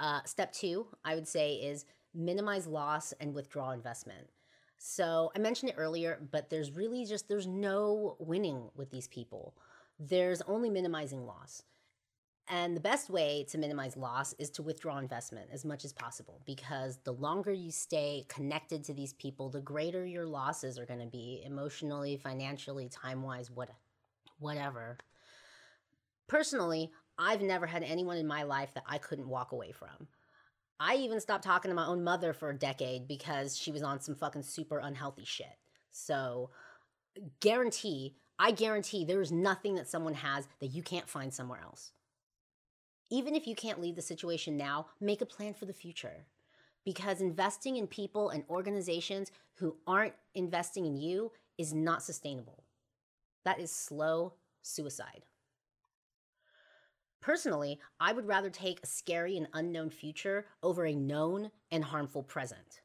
Uh, 0.00 0.20
step 0.24 0.52
two, 0.52 0.86
I 1.04 1.14
would 1.14 1.28
say, 1.28 1.54
is 1.54 1.84
minimize 2.14 2.66
loss 2.66 3.12
and 3.20 3.34
withdraw 3.34 3.70
investment. 3.70 4.28
So 4.78 5.30
I 5.36 5.38
mentioned 5.38 5.70
it 5.70 5.76
earlier, 5.78 6.20
but 6.30 6.50
there's 6.50 6.72
really 6.72 7.04
just 7.06 7.28
there's 7.28 7.46
no 7.46 8.16
winning 8.18 8.70
with 8.74 8.90
these 8.90 9.08
people. 9.08 9.54
there's 9.98 10.42
only 10.42 10.70
minimizing 10.70 11.24
loss. 11.26 11.62
And 12.48 12.76
the 12.76 12.80
best 12.80 13.08
way 13.08 13.46
to 13.50 13.58
minimize 13.58 13.96
loss 13.96 14.34
is 14.38 14.50
to 14.52 14.62
withdraw 14.62 14.98
investment 14.98 15.50
as 15.52 15.64
much 15.64 15.84
as 15.84 15.92
possible 15.92 16.42
because 16.44 16.98
the 17.04 17.12
longer 17.12 17.52
you 17.52 17.70
stay 17.70 18.24
connected 18.28 18.84
to 18.84 18.94
these 18.94 19.12
people, 19.14 19.48
the 19.48 19.60
greater 19.60 20.04
your 20.04 20.26
losses 20.26 20.78
are 20.78 20.86
going 20.86 21.00
to 21.00 21.06
be 21.06 21.42
emotionally, 21.44 22.16
financially, 22.16 22.88
time 22.88 23.22
wise, 23.22 23.50
what, 23.50 23.70
whatever. 24.38 24.98
Personally, 26.28 26.90
I've 27.18 27.42
never 27.42 27.66
had 27.66 27.82
anyone 27.82 28.16
in 28.16 28.26
my 28.26 28.42
life 28.42 28.74
that 28.74 28.84
I 28.86 28.98
couldn't 28.98 29.28
walk 29.28 29.52
away 29.52 29.72
from. 29.72 30.08
I 30.80 30.96
even 30.96 31.20
stopped 31.20 31.44
talking 31.44 31.70
to 31.70 31.74
my 31.74 31.86
own 31.86 32.02
mother 32.02 32.32
for 32.32 32.50
a 32.50 32.58
decade 32.58 33.06
because 33.06 33.56
she 33.56 33.70
was 33.70 33.82
on 33.82 34.00
some 34.00 34.16
fucking 34.16 34.42
super 34.42 34.78
unhealthy 34.78 35.24
shit. 35.24 35.58
So, 35.92 36.50
guarantee, 37.40 38.16
I 38.38 38.50
guarantee 38.50 39.04
there 39.04 39.20
is 39.20 39.30
nothing 39.30 39.76
that 39.76 39.88
someone 39.88 40.14
has 40.14 40.48
that 40.60 40.74
you 40.74 40.82
can't 40.82 41.08
find 41.08 41.32
somewhere 41.32 41.60
else. 41.62 41.92
Even 43.10 43.36
if 43.36 43.46
you 43.46 43.54
can't 43.54 43.80
leave 43.80 43.94
the 43.94 44.02
situation 44.02 44.56
now, 44.56 44.86
make 45.00 45.20
a 45.20 45.26
plan 45.26 45.54
for 45.54 45.66
the 45.66 45.72
future. 45.72 46.26
Because 46.84 47.20
investing 47.20 47.76
in 47.76 47.86
people 47.86 48.30
and 48.30 48.42
organizations 48.50 49.30
who 49.54 49.76
aren't 49.86 50.14
investing 50.34 50.86
in 50.86 50.96
you 50.96 51.30
is 51.58 51.72
not 51.72 52.02
sustainable. 52.02 52.64
That 53.44 53.60
is 53.60 53.70
slow 53.70 54.32
suicide. 54.62 55.22
Personally, 57.22 57.78
I 58.00 58.12
would 58.12 58.26
rather 58.26 58.50
take 58.50 58.80
a 58.82 58.86
scary 58.86 59.36
and 59.36 59.46
unknown 59.54 59.90
future 59.90 60.44
over 60.62 60.84
a 60.84 60.94
known 60.94 61.52
and 61.70 61.84
harmful 61.84 62.24
present. 62.24 62.82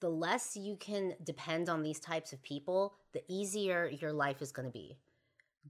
The 0.00 0.08
less 0.08 0.56
you 0.56 0.76
can 0.76 1.12
depend 1.22 1.68
on 1.68 1.82
these 1.82 2.00
types 2.00 2.32
of 2.32 2.42
people, 2.42 2.94
the 3.12 3.22
easier 3.28 3.90
your 4.00 4.14
life 4.14 4.40
is 4.40 4.52
going 4.52 4.66
to 4.66 4.72
be. 4.72 4.96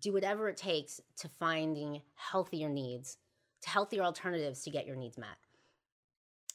Do 0.00 0.12
whatever 0.12 0.48
it 0.48 0.56
takes 0.56 1.00
to 1.16 1.28
finding 1.28 2.00
healthier 2.14 2.68
needs, 2.68 3.18
to 3.62 3.68
healthier 3.68 4.02
alternatives 4.02 4.62
to 4.62 4.70
get 4.70 4.86
your 4.86 4.94
needs 4.94 5.18
met. 5.18 5.36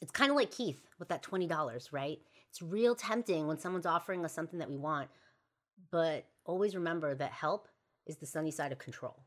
It's 0.01 0.12
kind 0.12 0.31
of 0.31 0.38
like 0.38 0.51
Keith 0.51 0.88
with 0.97 1.10
that 1.10 1.23
$20, 1.23 1.91
right? 1.91 2.19
It's 2.49 2.62
real 2.62 2.95
tempting 2.95 3.47
when 3.47 3.60
someone's 3.60 3.86
offering 3.86 4.23
us 4.23 4.31
something 4.31 4.60
that 4.60 4.69
we 4.69 4.77
want, 4.77 5.10
but 5.91 6.25
always 6.45 6.73
remember 6.73 7.13
that 7.15 7.31
help 7.31 7.67
is 8.05 8.15
the 8.15 8.25
sunny 8.25 8.51
side 8.51 8.71
of 8.71 8.77
control. 8.77 9.24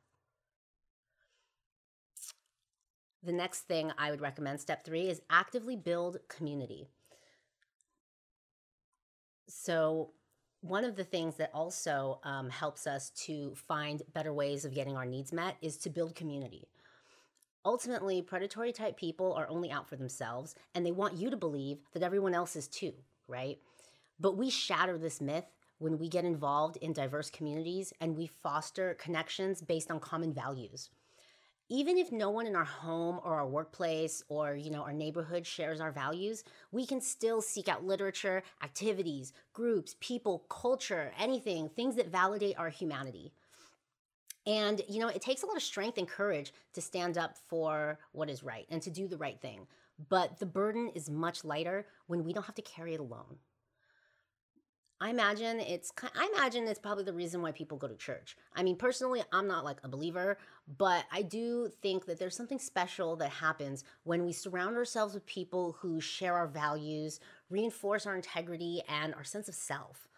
The 3.23 3.33
next 3.33 3.63
thing 3.63 3.93
I 3.99 4.11
would 4.11 4.21
recommend, 4.21 4.61
step 4.61 4.85
three, 4.85 5.09
is 5.09 5.21
actively 5.29 5.77
build 5.77 6.19
community. 6.29 6.87
So, 9.49 10.13
one 10.61 10.85
of 10.85 10.97
the 10.97 11.05
things 11.05 11.37
that 11.37 11.51
also 11.55 12.21
um, 12.25 12.51
helps 12.51 12.87
us 12.87 13.11
to 13.11 13.55
find 13.55 14.03
better 14.13 14.33
ways 14.33 14.65
of 14.65 14.75
getting 14.75 14.97
our 14.97 15.07
needs 15.07 15.33
met 15.33 15.57
is 15.63 15.77
to 15.79 15.91
build 15.91 16.15
community. 16.15 16.69
Ultimately, 17.65 18.23
predatory 18.23 18.73
type 18.73 18.97
people 18.97 19.33
are 19.35 19.49
only 19.49 19.71
out 19.71 19.89
for 19.89 19.97
themselves 19.97 20.57
and 20.75 20.85
they 20.85 20.91
want 20.91 21.17
you 21.17 21.31
to 21.31 21.37
believe 21.37 21.79
that 21.93 22.03
everyone 22.03 22.35
else 22.35 22.57
is 22.57 22.67
too, 22.67 22.93
right? 23.29 23.59
But 24.19 24.37
we 24.37 24.51
shatter 24.51 24.99
this 24.99 25.21
myth 25.21 25.45
when 25.79 25.99
we 25.99 26.09
get 26.09 26.25
involved 26.25 26.77
in 26.79 26.93
diverse 26.93 27.31
communities 27.31 27.93
and 28.01 28.17
we 28.17 28.27
foster 28.27 28.95
connections 28.95 29.61
based 29.61 29.91
on 29.91 30.01
common 30.01 30.33
values 30.33 30.91
even 31.71 31.99
if 31.99 32.11
no 32.11 32.31
one 32.31 32.47
in 32.47 32.57
our 32.57 32.65
home 32.65 33.21
or 33.25 33.35
our 33.35 33.47
workplace 33.47 34.23
or 34.29 34.55
you 34.55 34.71
know 34.71 34.83
our 34.83 34.93
neighborhood 34.93 35.47
shares 35.47 35.81
our 35.81 35.93
values 35.93 36.45
we 36.73 36.87
can 36.87 37.01
still 37.01 37.41
seek 37.43 37.69
out 37.69 37.85
literature 37.85 38.43
activities 38.63 39.33
groups 39.53 39.97
people 40.01 40.45
culture 40.49 41.13
anything 41.19 41.69
things 41.69 41.97
that 41.97 42.09
validate 42.09 42.59
our 42.59 42.69
humanity. 42.69 43.33
And 44.47 44.81
you 44.89 45.01
know 45.01 45.09
it 45.09 45.21
takes 45.21 45.43
a 45.43 45.47
lot 45.47 45.57
of 45.57 45.63
strength 45.63 45.99
and 45.99 46.09
courage 46.09 46.53
to 46.73 46.81
stand 46.81 47.19
up 47.19 47.37
for 47.49 47.99
what 48.13 48.31
is 48.31 48.43
right 48.43 48.67
and 48.71 48.81
to 48.83 48.91
do 48.91 49.07
the 49.07 49.19
right 49.19 49.41
thing. 49.41 49.67
But 50.09 50.39
the 50.39 50.47
burden 50.47 50.91
is 50.95 51.11
much 51.11 51.45
lighter 51.45 51.87
when 52.07 52.25
we 52.25 52.33
don't 52.33 52.47
have 52.47 52.55
to 52.55 52.63
carry 52.63 52.95
it 52.95 53.01
alone 53.01 53.37
I 55.01 55.11
imagine 55.11 55.61
it's 55.61 55.93
I 56.17 56.29
imagine 56.35 56.67
it's 56.67 56.81
probably 56.81 57.05
the 57.05 57.13
reason 57.13 57.41
why 57.41 57.53
people 57.53 57.79
go 57.79 57.87
to 57.87 57.95
church. 57.95 58.37
I 58.55 58.65
mean, 58.65 58.75
personally, 58.77 59.23
I'm 59.33 59.47
not 59.47 59.65
like 59.65 59.79
a 59.85 59.89
believer, 59.89 60.39
but 60.77 61.05
I 61.13 61.23
do 61.23 61.71
think 61.83 62.07
that 62.07 62.19
there's 62.19 62.37
something 62.37 62.59
special 62.59 63.15
that 63.17 63.31
happens 63.31 63.85
when 64.03 64.27
we 64.27 64.33
surround 64.33 64.77
ourselves 64.77 65.15
with 65.15 65.25
people 65.27 65.77
who 65.81 66.01
share 66.01 66.35
our 66.35 66.49
values, 66.49 67.21
reinforce 67.49 68.07
our 68.07 68.17
integrity 68.17 68.83
and 68.89 69.15
our 69.15 69.25
sense 69.25 69.49
of 69.49 69.55
self. 69.55 70.09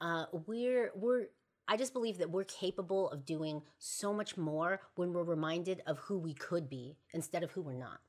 Uh, 0.00 0.26
we're 0.46 0.92
we're 0.94 1.26
I 1.66 1.76
just 1.76 1.92
believe 1.92 2.18
that 2.18 2.30
we're 2.30 2.44
capable 2.44 3.10
of 3.10 3.24
doing 3.24 3.62
so 3.78 4.12
much 4.12 4.36
more 4.36 4.80
when 4.94 5.12
we're 5.12 5.24
reminded 5.24 5.82
of 5.86 5.98
who 5.98 6.18
we 6.18 6.34
could 6.34 6.68
be 6.68 6.96
instead 7.12 7.42
of 7.42 7.50
who 7.50 7.62
we're 7.62 7.72
not 7.72 8.00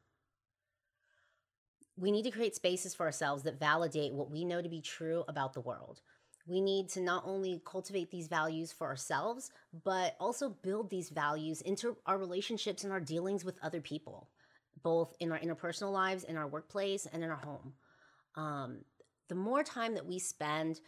we 1.97 2.12
need 2.12 2.23
to 2.23 2.31
create 2.31 2.55
spaces 2.55 2.93
for 2.93 3.05
ourselves 3.05 3.43
that 3.43 3.60
validate 3.60 4.13
what 4.13 4.29
we 4.29 4.43
know 4.43 4.62
to 4.62 4.69
be 4.69 4.81
true 4.81 5.23
about 5.27 5.53
the 5.53 5.62
world. 5.62 6.01
We 6.47 6.62
need 6.62 6.89
to 6.89 7.01
not 7.01 7.23
only 7.25 7.62
cultivate 7.65 8.12
these 8.12 8.27
values 8.27 8.71
for 8.71 8.88
ourselves, 8.88 9.51
but 9.84 10.15
also 10.19 10.49
build 10.49 10.89
these 10.89 11.10
values 11.10 11.62
into 11.62 11.97
our 12.05 12.17
relationships 12.17 12.84
and 12.84 12.93
our 12.93 12.99
dealings 12.99 13.43
with 13.43 13.58
other 13.63 13.81
people, 13.81 14.29
both 14.84 15.15
in 15.19 15.31
our 15.31 15.39
interpersonal 15.39 15.91
lives, 15.91 16.23
in 16.23 16.38
our 16.38 16.47
workplace, 16.47 17.08
and 17.12 17.23
in 17.23 17.29
our 17.29 17.38
home. 17.38 17.73
Um, 18.36 18.79
the 19.27 19.36
more 19.36 19.63
time 19.63 19.95
that 19.95 20.05
we 20.05 20.19
spend 20.19 20.81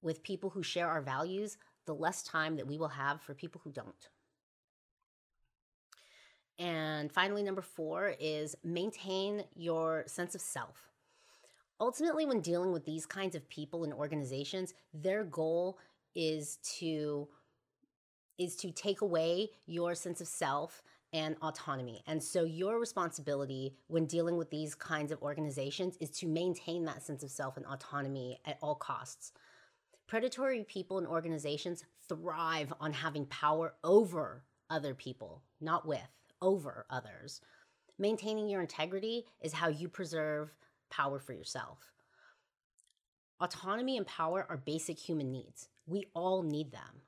with 0.00 0.22
people 0.22 0.50
who 0.50 0.62
share 0.62 0.88
our 0.88 1.02
values, 1.02 1.58
the 1.86 1.94
less 1.94 2.22
time 2.22 2.56
that 2.56 2.66
we 2.66 2.78
will 2.78 2.88
have 2.88 3.20
for 3.20 3.34
people 3.34 3.60
who 3.64 3.72
don't. 3.72 4.08
And 6.58 7.10
finally, 7.10 7.42
number 7.42 7.62
four 7.62 8.14
is 8.20 8.54
maintain 8.62 9.44
your 9.56 10.04
sense 10.06 10.34
of 10.34 10.40
self. 10.40 10.90
Ultimately, 11.80 12.26
when 12.26 12.40
dealing 12.40 12.72
with 12.72 12.84
these 12.84 13.06
kinds 13.06 13.34
of 13.34 13.48
people 13.48 13.84
and 13.84 13.92
organizations, 13.92 14.74
their 14.92 15.24
goal 15.24 15.78
is 16.14 16.58
to 16.78 17.28
is 18.36 18.56
to 18.56 18.72
take 18.72 19.00
away 19.00 19.50
your 19.66 19.94
sense 19.94 20.20
of 20.20 20.26
self 20.26 20.82
and 21.12 21.36
autonomy. 21.42 22.02
And 22.08 22.20
so 22.20 22.42
your 22.42 22.80
responsibility 22.80 23.76
when 23.86 24.06
dealing 24.06 24.36
with 24.36 24.50
these 24.50 24.74
kinds 24.74 25.12
of 25.12 25.22
organizations 25.22 25.96
is 26.00 26.10
to 26.18 26.26
maintain 26.26 26.84
that 26.84 27.04
sense 27.04 27.22
of 27.22 27.30
self 27.30 27.56
and 27.56 27.64
autonomy 27.66 28.40
at 28.44 28.58
all 28.60 28.74
costs. 28.74 29.32
Predatory 30.08 30.64
people 30.64 30.98
and 30.98 31.06
organizations 31.06 31.84
thrive 32.08 32.72
on 32.80 32.92
having 32.92 33.26
power 33.26 33.74
over 33.84 34.42
other 34.68 34.94
people, 34.94 35.42
not 35.60 35.86
with 35.86 36.00
over 36.40 36.86
others. 36.90 37.40
Maintaining 37.98 38.48
your 38.48 38.60
integrity 38.60 39.24
is 39.40 39.52
how 39.52 39.68
you 39.68 39.88
preserve 39.88 40.54
power 40.90 41.18
for 41.18 41.32
yourself. 41.32 41.78
Autonomy 43.40 43.96
and 43.96 44.06
power 44.06 44.46
are 44.48 44.56
basic 44.56 44.98
human 44.98 45.30
needs. 45.30 45.68
We 45.86 46.06
all 46.14 46.42
need 46.42 46.72
them. 46.72 47.02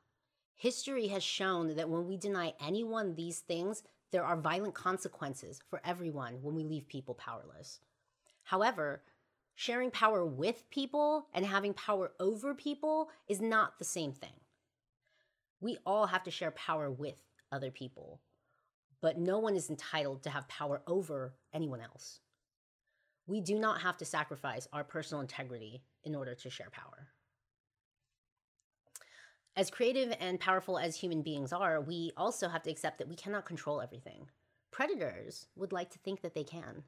History 0.55 1.09
has 1.09 1.23
shown 1.23 1.77
that 1.77 1.89
when 1.89 2.07
we 2.07 2.17
deny 2.17 2.55
anyone 2.61 3.15
these 3.15 3.41
things, 3.41 3.83
there 4.11 4.25
are 4.25 4.41
violent 4.41 4.75
consequences 4.75 5.61
for 5.69 5.81
everyone 5.85 6.43
when 6.43 6.55
we 6.55 6.65
leave 6.65 6.89
people 6.89 7.15
powerless. 7.15 7.81
However, 8.45 9.03
sharing 9.55 9.91
power 9.91 10.25
with 10.25 10.71
people 10.71 11.27
and 11.35 11.45
having 11.45 11.75
power 11.75 12.13
over 12.21 12.55
people 12.55 13.09
is 13.29 13.41
not 13.41 13.79
the 13.79 13.85
same 13.85 14.13
thing. 14.13 14.41
We 15.61 15.79
all 15.85 16.07
have 16.07 16.23
to 16.25 16.31
share 16.31 16.53
power 16.53 16.91
with 16.91 17.17
other 17.51 17.71
people 17.71 18.21
but 19.03 19.19
no 19.19 19.39
one 19.39 19.57
is 19.57 19.71
entitled 19.71 20.23
to 20.23 20.31
have 20.31 20.49
power 20.49 20.83
over 20.87 21.35
anyone 21.53 21.81
else. 21.81 22.21
We 23.27 23.41
do 23.41 23.59
not 23.59 23.81
have 23.81 23.97
to 23.99 24.05
sacrifice 24.05 24.69
our 24.73 24.85
personal 24.85 25.21
integrity 25.21 25.83
in 26.05 26.15
order 26.15 26.35
to 26.35 26.51
share 26.51 26.71
power. 26.71 27.09
As 29.57 29.71
creative 29.71 30.15
and 30.21 30.39
powerful 30.39 30.79
as 30.79 30.97
human 30.97 31.23
beings 31.23 31.53
are, 31.53 31.81
we 31.81 32.13
also 32.17 32.49
have 32.49 32.63
to 32.65 32.71
accept 32.71 32.99
that 32.99 33.09
we 33.09 33.17
cannot 33.17 33.47
control 33.47 33.81
everything. 33.81 34.29
Predators 34.71 35.47
would 35.57 35.73
like 35.73 35.91
to 35.91 35.99
think 36.01 36.21
that 36.21 36.35
they 36.35 36.45
can, 36.45 36.83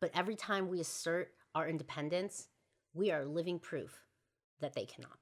but 0.00 0.10
every 0.12 0.34
time 0.34 0.68
we 0.68 0.80
assert 0.80 1.32
our 1.54 1.68
independence, 1.68 2.48
we 2.92 3.12
are 3.12 3.24
living 3.24 3.60
proof 3.60 4.02
that 4.60 4.74
they 4.74 4.84
cannot. 4.84 5.18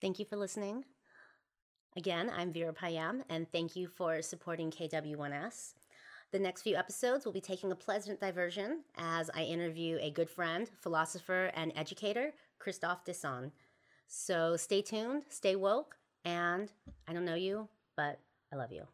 Thank 0.00 0.18
you 0.18 0.24
for 0.24 0.36
listening. 0.36 0.84
Again, 1.94 2.32
I'm 2.34 2.54
Virah 2.54 2.74
Payam, 2.74 3.20
and 3.28 3.46
thank 3.52 3.76
you 3.76 3.86
for 3.86 4.22
supporting 4.22 4.70
KW1S. 4.70 5.74
The 6.30 6.38
next 6.38 6.62
few 6.62 6.74
episodes 6.74 7.26
will 7.26 7.34
be 7.34 7.40
taking 7.40 7.70
a 7.70 7.76
pleasant 7.76 8.18
diversion 8.18 8.80
as 8.96 9.28
I 9.34 9.42
interview 9.42 9.98
a 10.00 10.10
good 10.10 10.30
friend, 10.30 10.70
philosopher, 10.80 11.50
and 11.54 11.70
educator, 11.76 12.32
Christophe 12.58 13.04
Desson. 13.04 13.50
So 14.08 14.56
stay 14.56 14.80
tuned, 14.80 15.24
stay 15.28 15.54
woke, 15.54 15.96
and 16.24 16.72
I 17.06 17.12
don't 17.12 17.26
know 17.26 17.34
you, 17.34 17.68
but 17.94 18.18
I 18.50 18.56
love 18.56 18.72
you. 18.72 18.86